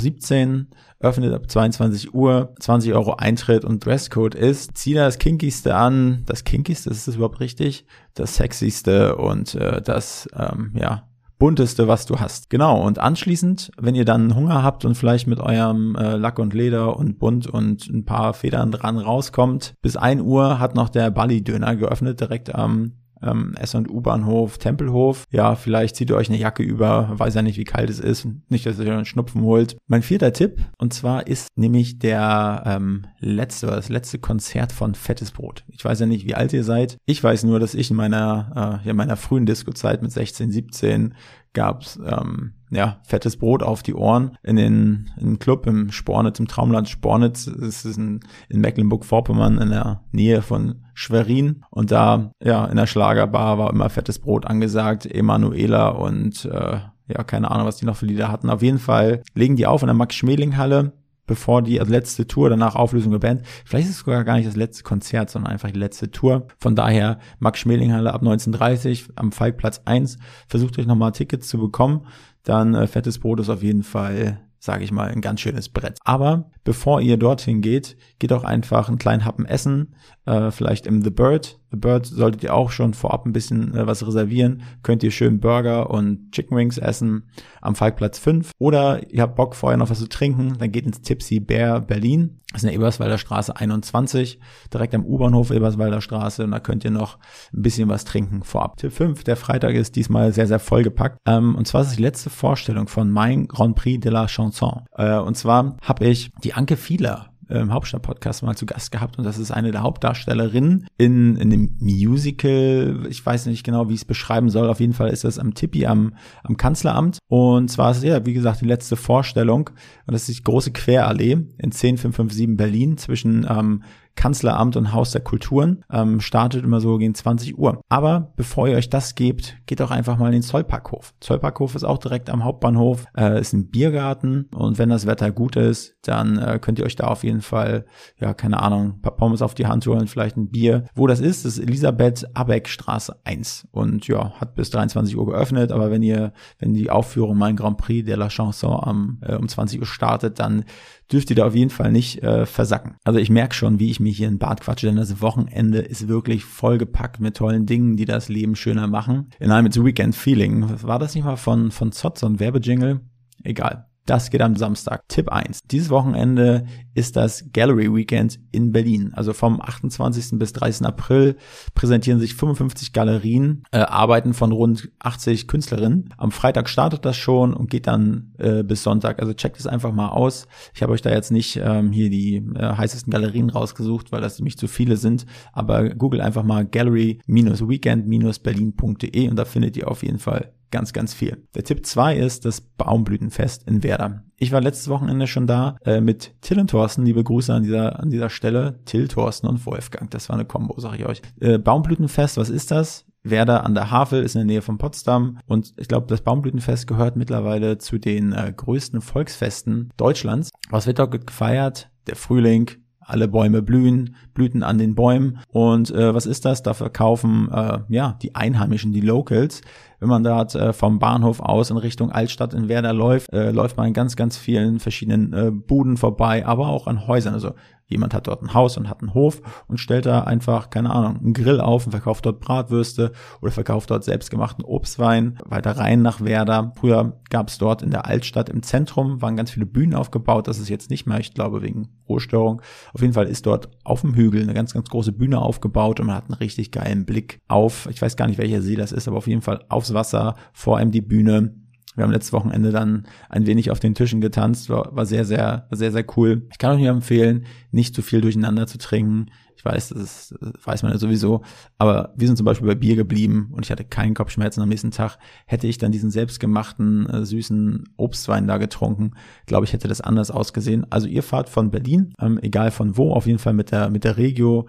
Alttempelhof 0.00 0.20
17 0.20 0.68
öffnet 1.00 1.32
ab 1.32 1.50
22 1.50 2.14
Uhr, 2.14 2.54
20 2.58 2.92
Euro 2.94 3.14
Eintritt 3.14 3.64
und 3.64 3.84
Dresscode 3.84 4.34
ist, 4.34 4.76
zieh 4.76 4.94
da 4.94 5.04
das 5.04 5.18
Kinkigste 5.18 5.74
an, 5.74 6.22
das 6.26 6.44
Kinkigste, 6.44 6.90
ist 6.90 7.08
das 7.08 7.16
überhaupt 7.16 7.40
richtig? 7.40 7.86
Das 8.14 8.36
Sexyste 8.36 9.16
und 9.16 9.54
äh, 9.54 9.80
das, 9.80 10.28
ähm, 10.36 10.72
ja, 10.74 11.04
bunteste, 11.38 11.88
was 11.88 12.04
du 12.04 12.20
hast. 12.20 12.50
Genau, 12.50 12.82
und 12.82 12.98
anschließend, 12.98 13.70
wenn 13.78 13.94
ihr 13.94 14.04
dann 14.04 14.34
Hunger 14.34 14.62
habt 14.62 14.84
und 14.84 14.94
vielleicht 14.94 15.26
mit 15.26 15.40
eurem 15.40 15.96
äh, 15.96 16.16
Lack 16.16 16.38
und 16.38 16.52
Leder 16.52 16.96
und 16.98 17.18
Bunt 17.18 17.46
und 17.46 17.88
ein 17.88 18.04
paar 18.04 18.34
Federn 18.34 18.70
dran 18.70 18.98
rauskommt, 18.98 19.74
bis 19.80 19.96
1 19.96 20.20
Uhr 20.20 20.58
hat 20.58 20.74
noch 20.74 20.90
der 20.90 21.10
Bali-Döner 21.10 21.76
geöffnet, 21.76 22.20
direkt 22.20 22.54
am 22.54 22.99
ähm, 23.22 23.54
S- 23.58 23.74
und 23.74 23.90
U-Bahnhof, 23.90 24.58
Tempelhof. 24.58 25.24
Ja, 25.30 25.54
vielleicht 25.54 25.96
zieht 25.96 26.10
ihr 26.10 26.16
euch 26.16 26.28
eine 26.28 26.38
Jacke 26.38 26.62
über, 26.62 27.10
weiß 27.12 27.34
ja 27.34 27.42
nicht, 27.42 27.58
wie 27.58 27.64
kalt 27.64 27.90
es 27.90 28.00
ist. 28.00 28.26
Nicht, 28.48 28.66
dass 28.66 28.78
ihr 28.78 28.86
euch 28.86 28.92
einen 28.92 29.04
Schnupfen 29.04 29.42
holt. 29.42 29.76
Mein 29.86 30.02
vierter 30.02 30.32
Tipp, 30.32 30.60
und 30.78 30.92
zwar 30.92 31.26
ist 31.26 31.48
nämlich 31.56 31.98
der 31.98 32.62
ähm, 32.66 33.06
letzte, 33.18 33.66
das 33.66 33.88
letzte 33.88 34.18
Konzert 34.18 34.72
von 34.72 34.94
Fettes 34.94 35.32
Brot. 35.32 35.64
Ich 35.68 35.84
weiß 35.84 36.00
ja 36.00 36.06
nicht, 36.06 36.26
wie 36.26 36.34
alt 36.34 36.52
ihr 36.52 36.64
seid. 36.64 36.96
Ich 37.06 37.22
weiß 37.22 37.44
nur, 37.44 37.60
dass 37.60 37.74
ich 37.74 37.90
in 37.90 37.96
meiner, 37.96 38.80
äh, 38.84 38.88
ja, 38.88 38.94
meiner 38.94 39.16
frühen 39.16 39.46
Disco-Zeit 39.46 40.02
mit 40.02 40.12
16, 40.12 40.50
17 40.50 41.14
gab's 41.52 41.98
ähm, 42.04 42.54
ja, 42.70 43.00
fettes 43.02 43.36
Brot 43.36 43.62
auf 43.62 43.82
die 43.82 43.94
Ohren 43.94 44.36
in 44.42 44.56
den 44.56 45.10
in 45.18 45.38
Club 45.38 45.66
im 45.66 45.90
Spornitz, 45.90 46.38
im 46.38 46.48
Traumland 46.48 46.88
Spornitz. 46.88 47.46
Es 47.46 47.84
ist 47.84 47.98
in, 47.98 48.20
in 48.48 48.60
Mecklenburg-Vorpommern 48.60 49.58
in 49.58 49.70
der 49.70 50.02
Nähe 50.12 50.42
von 50.42 50.84
Schwerin. 50.94 51.64
Und 51.70 51.90
da, 51.90 52.30
ja, 52.42 52.64
in 52.66 52.76
der 52.76 52.86
Schlagerbar 52.86 53.58
war 53.58 53.70
immer 53.70 53.90
fettes 53.90 54.18
Brot 54.18 54.46
angesagt, 54.46 55.06
Emanuela 55.06 55.88
und 55.88 56.44
äh, 56.44 56.78
ja, 57.08 57.24
keine 57.24 57.50
Ahnung, 57.50 57.66
was 57.66 57.76
die 57.76 57.86
noch 57.86 57.96
für 57.96 58.06
Lieder 58.06 58.30
hatten. 58.30 58.50
Auf 58.50 58.62
jeden 58.62 58.78
Fall 58.78 59.22
legen 59.34 59.56
die 59.56 59.66
auf 59.66 59.82
in 59.82 59.88
der 59.88 59.94
Max-Schmeling-Halle 59.94 60.92
bevor 61.30 61.62
die 61.62 61.78
letzte 61.78 62.26
Tour, 62.26 62.50
danach 62.50 62.74
Auflösung 62.74 63.12
der 63.12 63.20
Band. 63.20 63.42
Vielleicht 63.64 63.88
ist 63.88 63.94
es 63.94 64.00
sogar 64.00 64.24
gar 64.24 64.34
nicht 64.34 64.48
das 64.48 64.56
letzte 64.56 64.82
Konzert, 64.82 65.30
sondern 65.30 65.52
einfach 65.52 65.70
die 65.70 65.78
letzte 65.78 66.10
Tour. 66.10 66.48
Von 66.58 66.74
daher 66.74 67.20
Max 67.38 67.60
Schmelinghalle 67.60 68.12
ab 68.12 68.20
1930 68.22 69.10
am 69.14 69.30
Falkplatz 69.30 69.80
1. 69.84 70.18
Versucht 70.48 70.76
euch 70.80 70.88
nochmal 70.88 71.12
Tickets 71.12 71.46
zu 71.46 71.58
bekommen. 71.58 72.04
Dann 72.42 72.74
äh, 72.74 72.86
fettes 72.86 73.18
Brot 73.18 73.40
ist 73.40 73.48
auf 73.48 73.62
jeden 73.62 73.82
Fall 73.82 74.40
sage 74.60 74.84
ich 74.84 74.92
mal, 74.92 75.08
ein 75.08 75.22
ganz 75.22 75.40
schönes 75.40 75.70
Brett. 75.70 75.98
Aber 76.04 76.50
bevor 76.70 77.00
ihr 77.00 77.16
dorthin 77.16 77.62
geht, 77.62 77.96
geht 78.20 78.32
auch 78.32 78.44
einfach 78.44 78.88
einen 78.88 78.98
kleinen 78.98 79.24
Happen 79.24 79.44
essen, 79.44 79.96
äh, 80.24 80.52
vielleicht 80.52 80.86
im 80.86 81.02
The 81.02 81.10
Bird. 81.10 81.58
The 81.72 81.76
Bird 81.76 82.06
solltet 82.06 82.44
ihr 82.44 82.54
auch 82.54 82.70
schon 82.70 82.94
vorab 82.94 83.26
ein 83.26 83.32
bisschen 83.32 83.74
äh, 83.74 83.88
was 83.88 84.06
reservieren. 84.06 84.62
Könnt 84.84 85.02
ihr 85.02 85.10
schön 85.10 85.40
Burger 85.40 85.90
und 85.90 86.30
Chicken 86.30 86.56
Wings 86.56 86.78
essen 86.78 87.28
am 87.60 87.74
Falkplatz 87.74 88.20
5. 88.20 88.52
Oder 88.58 89.10
ihr 89.10 89.22
habt 89.22 89.34
Bock 89.34 89.56
vorher 89.56 89.76
noch 89.76 89.90
was 89.90 89.98
zu 89.98 90.08
trinken, 90.08 90.58
dann 90.58 90.70
geht 90.70 90.86
ins 90.86 91.02
Tipsy 91.02 91.40
Bear 91.40 91.80
Berlin. 91.80 92.40
Das 92.52 92.58
ist 92.58 92.64
in 92.64 92.70
der 92.70 92.80
Eberswalder 92.80 93.16
Straße 93.16 93.54
21, 93.54 94.40
direkt 94.74 94.92
am 94.96 95.04
U-Bahnhof 95.04 95.52
Eberswalder 95.52 96.00
Straße. 96.00 96.42
Und 96.42 96.50
da 96.50 96.58
könnt 96.58 96.84
ihr 96.84 96.90
noch 96.90 97.18
ein 97.54 97.62
bisschen 97.62 97.88
was 97.88 98.04
trinken 98.04 98.42
vorab. 98.42 98.76
Tipp 98.76 98.92
5, 98.92 99.22
der 99.22 99.36
Freitag 99.36 99.74
ist 99.74 99.94
diesmal 99.94 100.32
sehr, 100.32 100.48
sehr 100.48 100.58
vollgepackt. 100.58 101.18
Ähm, 101.26 101.54
und 101.54 101.68
zwar 101.68 101.82
ist 101.82 101.88
es 101.88 101.96
die 101.96 102.02
letzte 102.02 102.28
Vorstellung 102.28 102.88
von 102.88 103.08
Mein 103.08 103.46
Grand 103.46 103.76
Prix 103.76 104.00
de 104.00 104.10
la 104.10 104.26
Chanson. 104.26 104.84
Äh, 104.96 105.18
und 105.18 105.36
zwar 105.36 105.76
habe 105.80 106.06
ich 106.06 106.32
die 106.42 106.54
Anke 106.60 106.76
Fieler 106.76 107.30
im 107.48 107.72
Hauptstadt-Podcast 107.72 108.42
mal 108.42 108.54
zu 108.54 108.66
Gast 108.66 108.92
gehabt 108.92 109.16
und 109.16 109.24
das 109.24 109.38
ist 109.38 109.50
eine 109.50 109.72
der 109.72 109.82
Hauptdarstellerinnen 109.82 110.86
in, 110.98 111.36
in 111.36 111.48
dem 111.48 111.74
Musical. 111.80 113.06
Ich 113.08 113.24
weiß 113.24 113.46
nicht 113.46 113.64
genau, 113.64 113.88
wie 113.88 113.94
ich 113.94 114.00
es 114.00 114.04
beschreiben 114.04 114.50
soll. 114.50 114.68
Auf 114.68 114.78
jeden 114.78 114.92
Fall 114.92 115.08
ist 115.08 115.24
das 115.24 115.38
am 115.38 115.54
Tippi 115.54 115.86
am, 115.86 116.14
am 116.44 116.58
Kanzleramt. 116.58 117.18
Und 117.28 117.70
zwar 117.70 117.92
ist 117.92 117.98
es 117.98 118.04
ja, 118.04 118.26
wie 118.26 118.34
gesagt, 118.34 118.60
die 118.60 118.66
letzte 118.66 118.96
Vorstellung. 118.96 119.70
Und 120.06 120.12
das 120.12 120.28
ist 120.28 120.38
die 120.38 120.44
große 120.44 120.70
Querallee 120.72 121.32
in 121.32 121.72
10557 121.72 122.56
Berlin 122.58 122.98
zwischen 122.98 123.46
ähm, 123.48 123.82
Kanzleramt 124.14 124.76
und 124.76 124.92
Haus 124.92 125.12
der 125.12 125.22
Kulturen. 125.22 125.84
Ähm, 125.90 126.20
startet 126.20 126.64
immer 126.64 126.80
so 126.80 126.98
gegen 126.98 127.14
20 127.14 127.58
Uhr. 127.58 127.80
Aber 127.88 128.32
bevor 128.36 128.68
ihr 128.68 128.76
euch 128.76 128.90
das 128.90 129.14
gebt, 129.14 129.56
geht 129.66 129.80
doch 129.80 129.90
einfach 129.90 130.18
mal 130.18 130.26
in 130.26 130.32
den 130.32 130.42
Zollparkhof. 130.42 131.14
Zollparkhof 131.20 131.74
ist 131.74 131.84
auch 131.84 131.98
direkt 131.98 132.30
am 132.30 132.44
Hauptbahnhof, 132.44 133.06
äh, 133.16 133.40
ist 133.40 133.52
ein 133.52 133.70
Biergarten 133.70 134.48
und 134.54 134.78
wenn 134.78 134.88
das 134.88 135.06
Wetter 135.06 135.30
gut 135.30 135.56
ist, 135.56 135.96
dann 136.02 136.38
äh, 136.38 136.58
könnt 136.60 136.78
ihr 136.78 136.84
euch 136.84 136.96
da 136.96 137.06
auf 137.06 137.24
jeden 137.24 137.40
Fall, 137.40 137.86
ja, 138.18 138.34
keine 138.34 138.62
Ahnung, 138.62 138.94
ein 138.96 139.00
paar 139.00 139.16
Pommes 139.16 139.42
auf 139.42 139.54
die 139.54 139.66
Hand 139.66 139.86
holen, 139.86 140.06
vielleicht 140.06 140.36
ein 140.36 140.50
Bier. 140.50 140.84
Wo 140.94 141.06
das 141.06 141.20
ist, 141.20 141.44
ist 141.44 141.58
Elisabeth 141.58 142.24
Abeck 142.34 142.68
Straße 142.68 143.16
1 143.24 143.68
und 143.70 144.06
ja, 144.08 144.32
hat 144.40 144.54
bis 144.54 144.70
23 144.70 145.16
Uhr 145.16 145.26
geöffnet, 145.26 145.72
aber 145.72 145.90
wenn 145.90 146.02
ihr, 146.02 146.32
wenn 146.58 146.74
die 146.74 146.90
Aufführung 146.90 147.38
Mein 147.38 147.56
Grand 147.56 147.78
Prix 147.78 148.06
de 148.06 148.14
la 148.16 148.28
Chanson 148.28 148.78
am, 148.82 149.18
äh, 149.22 149.36
um 149.36 149.48
20 149.48 149.80
Uhr 149.80 149.86
startet, 149.86 150.38
dann 150.38 150.64
dürft 151.12 151.30
ihr 151.30 151.36
da 151.36 151.46
auf 151.46 151.54
jeden 151.54 151.70
Fall 151.70 151.92
nicht 151.92 152.22
äh, 152.22 152.46
versacken. 152.46 152.96
Also 153.04 153.18
ich 153.18 153.30
merke 153.30 153.54
schon, 153.54 153.78
wie 153.78 153.90
ich 153.90 154.00
mich 154.00 154.16
hier 154.16 154.28
in 154.28 154.38
Bad 154.38 154.60
quatsche, 154.60 154.86
denn 154.86 154.96
das 154.96 155.20
Wochenende 155.20 155.78
ist 155.78 156.08
wirklich 156.08 156.44
vollgepackt 156.44 157.20
mit 157.20 157.36
tollen 157.36 157.66
Dingen, 157.66 157.96
die 157.96 158.04
das 158.04 158.28
Leben 158.28 158.56
schöner 158.56 158.86
machen. 158.86 159.30
In 159.38 159.50
einem 159.50 159.70
Weekend 159.70 160.14
Feeling. 160.14 160.82
War 160.82 160.98
das 160.98 161.14
nicht 161.14 161.24
mal 161.24 161.36
von, 161.36 161.70
von 161.70 161.92
Zott, 161.92 162.18
so 162.18 162.26
ein 162.26 162.40
Werbejingle? 162.40 163.00
Egal. 163.42 163.89
Das 164.06 164.30
geht 164.30 164.40
am 164.40 164.56
Samstag. 164.56 165.02
Tipp 165.08 165.30
1. 165.30 165.60
Dieses 165.70 165.90
Wochenende 165.90 166.64
ist 166.94 167.16
das 167.16 167.44
Gallery 167.52 167.94
Weekend 167.94 168.40
in 168.50 168.72
Berlin. 168.72 169.12
Also 169.14 169.32
vom 169.32 169.60
28. 169.60 170.36
bis 170.38 170.52
30. 170.52 170.84
April 170.86 171.36
präsentieren 171.74 172.18
sich 172.18 172.34
55 172.34 172.92
Galerien, 172.92 173.62
äh, 173.70 173.78
Arbeiten 173.78 174.34
von 174.34 174.50
rund 174.52 174.90
80 174.98 175.46
Künstlerinnen. 175.46 176.12
Am 176.16 176.32
Freitag 176.32 176.68
startet 176.68 177.04
das 177.04 177.16
schon 177.16 177.54
und 177.54 177.70
geht 177.70 177.86
dann 177.86 178.34
äh, 178.38 178.64
bis 178.64 178.82
Sonntag. 178.82 179.20
Also 179.20 179.32
checkt 179.32 179.60
es 179.60 179.68
einfach 179.68 179.92
mal 179.92 180.08
aus. 180.08 180.48
Ich 180.74 180.82
habe 180.82 180.92
euch 180.92 181.02
da 181.02 181.10
jetzt 181.10 181.30
nicht 181.30 181.60
ähm, 181.62 181.92
hier 181.92 182.10
die 182.10 182.38
äh, 182.56 182.76
heißesten 182.76 183.12
Galerien 183.12 183.50
rausgesucht, 183.50 184.10
weil 184.12 184.20
das 184.20 184.38
nämlich 184.38 184.58
zu 184.58 184.66
viele 184.66 184.96
sind. 184.96 185.26
Aber 185.52 185.90
google 185.90 186.20
einfach 186.20 186.42
mal 186.42 186.66
gallery-weekend-berlin.de 186.66 189.28
und 189.28 189.36
da 189.36 189.44
findet 189.44 189.76
ihr 189.76 189.86
auf 189.88 190.02
jeden 190.02 190.18
Fall 190.18 190.52
ganz, 190.70 190.92
ganz 190.92 191.14
viel. 191.14 191.46
Der 191.54 191.64
Tipp 191.64 191.86
zwei 191.86 192.16
ist 192.16 192.44
das 192.44 192.60
Baumblütenfest 192.60 193.66
in 193.66 193.82
Werder. 193.82 194.24
Ich 194.36 194.52
war 194.52 194.60
letztes 194.60 194.88
Wochenende 194.88 195.26
schon 195.26 195.46
da 195.46 195.76
äh, 195.84 196.00
mit 196.00 196.34
Till 196.40 196.58
und 196.58 196.70
Thorsten. 196.70 197.04
Liebe 197.04 197.24
Grüße 197.24 197.52
an 197.52 197.62
dieser, 197.62 198.00
an 198.00 198.10
dieser 198.10 198.30
Stelle. 198.30 198.80
Till, 198.84 199.08
Thorsten 199.08 199.46
und 199.46 199.64
Wolfgang. 199.66 200.10
Das 200.10 200.28
war 200.28 200.36
eine 200.36 200.44
Kombo, 200.44 200.78
sag 200.80 200.98
ich 200.98 201.06
euch. 201.06 201.22
Äh, 201.40 201.58
Baumblütenfest, 201.58 202.36
was 202.36 202.50
ist 202.50 202.70
das? 202.70 203.06
Werder 203.22 203.64
an 203.64 203.74
der 203.74 203.90
Havel 203.90 204.22
ist 204.22 204.34
in 204.34 204.40
der 204.40 204.46
Nähe 204.46 204.62
von 204.62 204.78
Potsdam 204.78 205.38
und 205.46 205.74
ich 205.76 205.88
glaube, 205.88 206.06
das 206.06 206.22
Baumblütenfest 206.22 206.86
gehört 206.86 207.16
mittlerweile 207.16 207.76
zu 207.76 207.98
den 207.98 208.32
äh, 208.32 208.52
größten 208.56 209.02
Volksfesten 209.02 209.90
Deutschlands. 209.96 210.50
Was 210.70 210.86
wird 210.86 210.98
dort 210.98 211.26
gefeiert? 211.26 211.90
Der 212.06 212.16
Frühling, 212.16 212.70
alle 213.10 213.28
Bäume 213.28 213.62
blühen, 213.62 214.14
Blüten 214.34 214.62
an 214.62 214.78
den 214.78 214.94
Bäumen. 214.94 215.38
Und 215.48 215.90
äh, 215.90 216.14
was 216.14 216.26
ist 216.26 216.44
das? 216.44 216.62
Da 216.62 216.74
verkaufen 216.74 217.48
äh, 217.52 217.80
ja 217.88 218.18
die 218.22 218.34
Einheimischen, 218.34 218.92
die 218.92 219.00
Locals. 219.00 219.62
Wenn 219.98 220.08
man 220.08 220.24
dort 220.24 220.54
äh, 220.54 220.72
vom 220.72 220.98
Bahnhof 220.98 221.40
aus 221.40 221.70
in 221.70 221.76
Richtung 221.76 222.10
Altstadt 222.10 222.54
in 222.54 222.68
Werder 222.68 222.92
läuft, 222.94 223.30
äh, 223.32 223.50
läuft 223.50 223.76
man 223.76 223.86
an 223.86 223.92
ganz, 223.92 224.16
ganz 224.16 224.38
vielen 224.38 224.80
verschiedenen 224.80 225.32
äh, 225.32 225.50
Buden 225.50 225.96
vorbei, 225.98 226.46
aber 226.46 226.68
auch 226.68 226.86
an 226.86 227.06
Häusern. 227.06 227.34
Also 227.34 227.52
jemand 227.90 228.14
hat 228.14 228.26
dort 228.26 228.42
ein 228.42 228.54
Haus 228.54 228.76
und 228.76 228.88
hat 228.88 229.00
einen 229.00 229.12
Hof 229.12 229.42
und 229.68 229.78
stellt 229.78 230.06
da 230.06 230.22
einfach, 230.22 230.70
keine 230.70 230.90
Ahnung, 230.90 231.18
einen 231.18 231.34
Grill 231.34 231.60
auf 231.60 231.84
und 231.84 231.92
verkauft 231.92 232.24
dort 232.24 232.40
Bratwürste 232.40 233.12
oder 233.42 233.52
verkauft 233.52 233.90
dort 233.90 234.04
selbstgemachten 234.04 234.64
Obstwein. 234.64 235.38
Weiter 235.44 235.72
rein 235.72 236.02
nach 236.02 236.20
Werder. 236.22 236.72
Früher 236.76 237.20
gab 237.28 237.48
es 237.48 237.58
dort 237.58 237.82
in 237.82 237.90
der 237.90 238.06
Altstadt 238.06 238.48
im 238.48 238.62
Zentrum, 238.62 239.20
waren 239.20 239.36
ganz 239.36 239.50
viele 239.50 239.66
Bühnen 239.66 239.94
aufgebaut. 239.94 240.48
Das 240.48 240.58
ist 240.58 240.68
jetzt 240.68 240.90
nicht 240.90 241.06
mehr, 241.06 241.20
ich 241.20 241.34
glaube, 241.34 241.62
wegen 241.62 241.88
Ruhestörung. 242.08 242.62
Auf 242.94 243.02
jeden 243.02 243.12
Fall 243.12 243.26
ist 243.26 243.46
dort 243.46 243.68
auf 243.84 244.00
dem 244.00 244.14
Hügel 244.14 244.42
eine 244.42 244.54
ganz, 244.54 244.72
ganz 244.72 244.88
große 244.88 245.12
Bühne 245.12 245.40
aufgebaut 245.40 246.00
und 246.00 246.06
man 246.06 246.16
hat 246.16 246.24
einen 246.24 246.34
richtig 246.34 246.70
geilen 246.70 247.04
Blick 247.04 247.40
auf, 247.48 247.88
ich 247.90 248.00
weiß 248.00 248.16
gar 248.16 248.26
nicht, 248.26 248.38
welcher 248.38 248.62
See 248.62 248.76
das 248.76 248.92
ist, 248.92 249.08
aber 249.08 249.16
auf 249.16 249.26
jeden 249.26 249.42
Fall 249.42 249.64
aufs 249.68 249.94
Wasser, 249.94 250.36
vor 250.52 250.78
allem 250.78 250.90
die 250.90 251.00
Bühne 251.00 251.54
wir 251.96 252.04
haben 252.04 252.12
letztes 252.12 252.32
Wochenende 252.32 252.70
dann 252.70 253.06
ein 253.28 253.46
wenig 253.46 253.70
auf 253.70 253.80
den 253.80 253.94
Tischen 253.94 254.20
getanzt, 254.20 254.70
war, 254.70 254.94
war 254.94 255.06
sehr, 255.06 255.24
sehr, 255.24 255.66
sehr, 255.70 255.90
sehr 255.90 256.04
cool. 256.16 256.46
Ich 256.50 256.58
kann 256.58 256.76
euch 256.76 256.80
nur 256.80 256.90
empfehlen, 256.90 257.46
nicht 257.72 257.94
zu 257.94 258.02
viel 258.02 258.20
durcheinander 258.20 258.66
zu 258.66 258.78
trinken. 258.78 259.26
Ich 259.56 259.64
weiß, 259.64 259.90
das 259.90 259.98
ist, 260.00 260.34
weiß 260.64 260.82
man 260.84 260.92
ja 260.92 260.98
sowieso. 260.98 261.42
Aber 261.76 262.14
wir 262.16 262.26
sind 262.26 262.36
zum 262.36 262.46
Beispiel 262.46 262.66
bei 262.66 262.74
Bier 262.74 262.96
geblieben 262.96 263.50
und 263.52 263.66
ich 263.66 263.70
hatte 263.70 263.84
keinen 263.84 264.14
Kopfschmerzen 264.14 264.62
am 264.62 264.70
nächsten 264.70 264.92
Tag. 264.92 265.18
Hätte 265.44 265.66
ich 265.66 265.76
dann 265.76 265.92
diesen 265.92 266.10
selbstgemachten, 266.10 267.06
äh, 267.10 267.26
süßen 267.26 267.90
Obstwein 267.98 268.46
da 268.46 268.56
getrunken, 268.56 269.10
glaube 269.44 269.66
ich, 269.66 269.74
hätte 269.74 269.88
das 269.88 270.00
anders 270.00 270.30
ausgesehen. 270.30 270.86
Also 270.88 271.08
ihr 271.08 271.22
fahrt 271.22 271.50
von 271.50 271.70
Berlin, 271.70 272.14
ähm, 272.20 272.38
egal 272.40 272.70
von 272.70 272.96
wo, 272.96 273.12
auf 273.12 273.26
jeden 273.26 273.38
Fall 273.38 273.52
mit 273.52 273.72
der, 273.72 273.90
mit 273.90 274.04
der 274.04 274.16
Regio, 274.16 274.66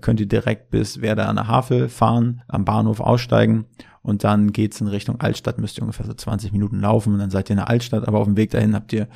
könnt 0.00 0.20
ihr 0.20 0.28
direkt 0.28 0.70
bis 0.70 1.02
Werder 1.02 1.28
an 1.28 1.36
der 1.36 1.48
Havel 1.48 1.88
fahren, 1.90 2.42
am 2.48 2.64
Bahnhof 2.64 3.00
aussteigen 3.00 3.66
und 4.02 4.24
dann 4.24 4.52
geht's 4.52 4.80
in 4.80 4.86
Richtung 4.86 5.20
Altstadt, 5.20 5.58
müsst 5.58 5.78
ihr 5.78 5.82
ungefähr 5.82 6.06
so 6.06 6.14
20 6.14 6.52
Minuten 6.52 6.80
laufen 6.80 7.12
und 7.12 7.18
dann 7.18 7.30
seid 7.30 7.50
ihr 7.50 7.54
in 7.54 7.58
der 7.58 7.68
Altstadt, 7.68 8.06
aber 8.08 8.18
auf 8.18 8.26
dem 8.26 8.36
Weg 8.36 8.50
dahin 8.50 8.74
habt 8.74 8.92
ihr 8.92 9.08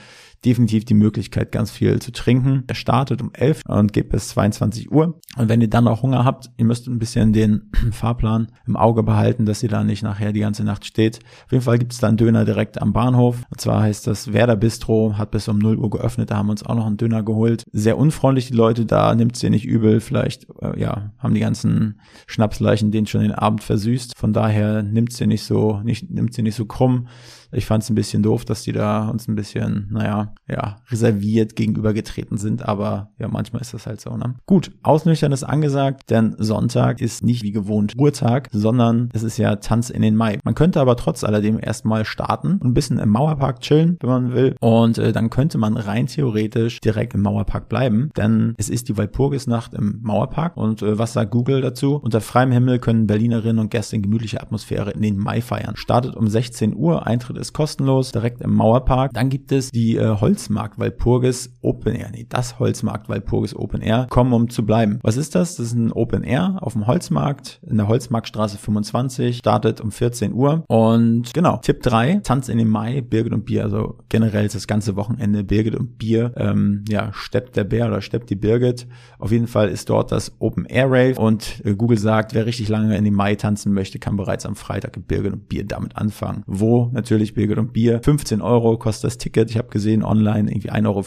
definitiv 0.44 0.84
die 0.84 0.94
Möglichkeit, 0.94 1.52
ganz 1.52 1.70
viel 1.70 2.00
zu 2.00 2.12
trinken. 2.12 2.64
Er 2.66 2.74
startet 2.74 3.22
um 3.22 3.32
11 3.32 3.62
und 3.66 3.92
geht 3.92 4.10
bis 4.10 4.28
22 4.28 4.90
Uhr. 4.90 5.20
Und 5.36 5.48
wenn 5.48 5.60
ihr 5.60 5.70
dann 5.70 5.88
auch 5.88 6.02
Hunger 6.02 6.24
habt, 6.24 6.50
ihr 6.56 6.64
müsst 6.64 6.86
ein 6.86 6.98
bisschen 6.98 7.32
den 7.32 7.70
Fahrplan 7.92 8.48
im 8.66 8.76
Auge 8.76 9.02
behalten, 9.02 9.46
dass 9.46 9.62
ihr 9.62 9.68
da 9.68 9.84
nicht 9.84 10.02
nachher 10.02 10.32
die 10.32 10.40
ganze 10.40 10.64
Nacht 10.64 10.84
steht. 10.84 11.20
Auf 11.46 11.52
jeden 11.52 11.64
Fall 11.64 11.78
gibt 11.78 11.92
es 11.92 11.98
da 11.98 12.08
einen 12.08 12.16
Döner 12.16 12.44
direkt 12.44 12.80
am 12.80 12.92
Bahnhof. 12.92 13.42
Und 13.50 13.60
zwar 13.60 13.82
heißt 13.82 14.06
das 14.06 14.32
Werder 14.32 14.56
Bistro, 14.56 15.16
hat 15.16 15.30
bis 15.30 15.48
um 15.48 15.58
0 15.58 15.78
Uhr 15.78 15.90
geöffnet. 15.90 16.30
Da 16.30 16.36
haben 16.36 16.46
wir 16.46 16.52
uns 16.52 16.64
auch 16.64 16.74
noch 16.74 16.86
einen 16.86 16.96
Döner 16.96 17.22
geholt. 17.22 17.64
Sehr 17.72 17.98
unfreundlich 17.98 18.48
die 18.48 18.54
Leute 18.54 18.86
da, 18.86 19.14
nimmt 19.14 19.36
sie 19.36 19.50
nicht 19.50 19.64
übel. 19.64 20.00
Vielleicht, 20.00 20.46
äh, 20.60 20.78
ja, 20.78 21.12
haben 21.18 21.34
die 21.34 21.40
ganzen 21.40 22.00
Schnapsleichen 22.26 22.90
den 22.90 23.06
schon 23.06 23.22
den 23.22 23.32
Abend 23.32 23.62
versüßt. 23.62 24.16
Von 24.16 24.32
daher 24.32 24.73
nimmt 24.82 25.12
sie 25.12 25.26
nicht 25.26 25.44
so, 25.44 25.80
nicht, 25.84 26.10
nimmt 26.10 26.34
sie 26.34 26.42
nicht 26.42 26.56
so 26.56 26.66
krumm. 26.66 27.08
Ich 27.54 27.66
fand 27.66 27.82
es 27.82 27.90
ein 27.90 27.94
bisschen 27.94 28.22
doof, 28.22 28.44
dass 28.44 28.62
die 28.62 28.72
da 28.72 29.08
uns 29.08 29.28
ein 29.28 29.34
bisschen, 29.34 29.88
naja, 29.90 30.34
ja, 30.48 30.76
reserviert 30.90 31.56
gegenübergetreten 31.56 32.36
sind, 32.38 32.66
aber 32.66 33.10
ja, 33.18 33.28
manchmal 33.28 33.62
ist 33.62 33.74
das 33.74 33.86
halt 33.86 34.00
so, 34.00 34.16
ne? 34.16 34.34
Gut, 34.46 34.72
Ausnüchtern 34.82 35.32
ist 35.32 35.44
angesagt, 35.44 36.10
denn 36.10 36.34
Sonntag 36.38 37.00
ist 37.00 37.24
nicht 37.24 37.42
wie 37.42 37.52
gewohnt 37.52 37.94
Ruhetag, 37.98 38.48
sondern 38.52 39.08
es 39.12 39.22
ist 39.22 39.38
ja 39.38 39.56
Tanz 39.56 39.90
in 39.90 40.02
den 40.02 40.16
Mai. 40.16 40.38
Man 40.44 40.54
könnte 40.54 40.80
aber 40.80 40.96
trotz 40.96 41.24
alledem 41.24 41.58
erstmal 41.60 42.04
starten 42.04 42.58
und 42.58 42.64
ein 42.64 42.74
bisschen 42.74 42.98
im 42.98 43.10
Mauerpark 43.10 43.60
chillen, 43.60 43.96
wenn 44.00 44.10
man 44.10 44.34
will. 44.34 44.56
Und 44.60 44.98
äh, 44.98 45.12
dann 45.12 45.30
könnte 45.30 45.58
man 45.58 45.76
rein 45.76 46.06
theoretisch 46.06 46.80
direkt 46.80 47.14
im 47.14 47.22
Mauerpark 47.22 47.68
bleiben, 47.68 48.10
denn 48.16 48.54
es 48.58 48.68
ist 48.68 48.88
die 48.88 48.96
Walpurgisnacht 48.96 49.74
im 49.74 50.00
Mauerpark. 50.02 50.56
Und 50.56 50.82
äh, 50.82 50.98
was 50.98 51.12
sagt 51.12 51.30
Google 51.30 51.60
dazu? 51.60 51.96
Unter 51.96 52.20
freiem 52.20 52.52
Himmel 52.52 52.78
können 52.78 53.06
Berlinerinnen 53.06 53.58
und 53.58 53.70
Gäste 53.70 53.96
in 53.96 54.02
gemütlicher 54.02 54.42
Atmosphäre 54.42 54.90
in 54.90 55.02
den 55.02 55.18
Mai 55.18 55.40
feiern. 55.40 55.76
Startet 55.76 56.16
um 56.16 56.28
16 56.28 56.74
Uhr, 56.74 57.06
Eintritt 57.06 57.38
ist 57.38 57.43
kostenlos, 57.52 58.12
direkt 58.12 58.40
im 58.40 58.54
Mauerpark. 58.54 59.12
Dann 59.12 59.28
gibt 59.28 59.52
es 59.52 59.70
die 59.70 59.96
äh, 59.96 60.16
Holzmarkt 60.20 60.78
Walpurgis 60.78 61.52
Open 61.60 61.94
Air. 61.94 62.10
Nee, 62.12 62.26
das 62.28 62.58
Holzmarkt 62.58 63.08
Walpurgis 63.08 63.54
Open 63.54 63.80
Air. 63.80 64.06
Kommen, 64.10 64.32
um 64.32 64.48
zu 64.48 64.64
bleiben. 64.64 64.98
Was 65.02 65.16
ist 65.16 65.34
das? 65.34 65.56
Das 65.56 65.66
ist 65.66 65.74
ein 65.74 65.92
Open 65.92 66.22
Air 66.22 66.58
auf 66.60 66.74
dem 66.74 66.86
Holzmarkt 66.86 67.60
in 67.66 67.76
der 67.76 67.88
Holzmarktstraße 67.88 68.58
25. 68.58 69.38
Startet 69.38 69.80
um 69.80 69.90
14 69.90 70.32
Uhr. 70.32 70.64
Und 70.68 71.32
genau, 71.34 71.58
Tipp 71.58 71.82
3, 71.82 72.20
Tanz 72.22 72.48
in 72.48 72.58
den 72.58 72.68
Mai, 72.68 73.00
Birgit 73.00 73.32
und 73.32 73.44
Bier. 73.44 73.64
Also 73.64 73.98
generell 74.08 74.46
ist 74.46 74.54
das 74.54 74.66
ganze 74.66 74.96
Wochenende 74.96 75.44
Birgit 75.44 75.74
und 75.74 75.98
Bier. 75.98 76.32
Ähm, 76.36 76.84
ja, 76.88 77.12
steppt 77.12 77.56
der 77.56 77.64
Bär 77.64 77.86
oder 77.86 78.00
steppt 78.00 78.30
die 78.30 78.36
Birgit. 78.36 78.86
Auf 79.18 79.32
jeden 79.32 79.46
Fall 79.46 79.68
ist 79.68 79.90
dort 79.90 80.12
das 80.12 80.32
Open 80.38 80.64
Air 80.66 80.86
Rave. 80.86 81.20
Und 81.20 81.62
äh, 81.64 81.74
Google 81.74 81.98
sagt, 81.98 82.34
wer 82.34 82.46
richtig 82.46 82.68
lange 82.68 82.96
in 82.96 83.04
den 83.04 83.14
Mai 83.14 83.34
tanzen 83.34 83.72
möchte, 83.72 83.98
kann 83.98 84.16
bereits 84.16 84.46
am 84.46 84.56
Freitag 84.56 84.98
Birgit 85.06 85.32
und 85.32 85.48
Bier 85.48 85.64
damit 85.64 85.96
anfangen. 85.96 86.42
Wo 86.46 86.90
natürlich 86.92 87.23
Birgit 87.32 87.56
und 87.56 87.72
Bier. 87.72 88.00
15 88.02 88.42
Euro 88.42 88.76
kostet 88.76 89.04
das 89.04 89.16
Ticket. 89.16 89.50
Ich 89.50 89.56
habe 89.56 89.68
gesehen 89.68 90.02
online 90.02 90.50
irgendwie 90.50 90.70
1,50 90.70 90.84
Euro 90.86 91.02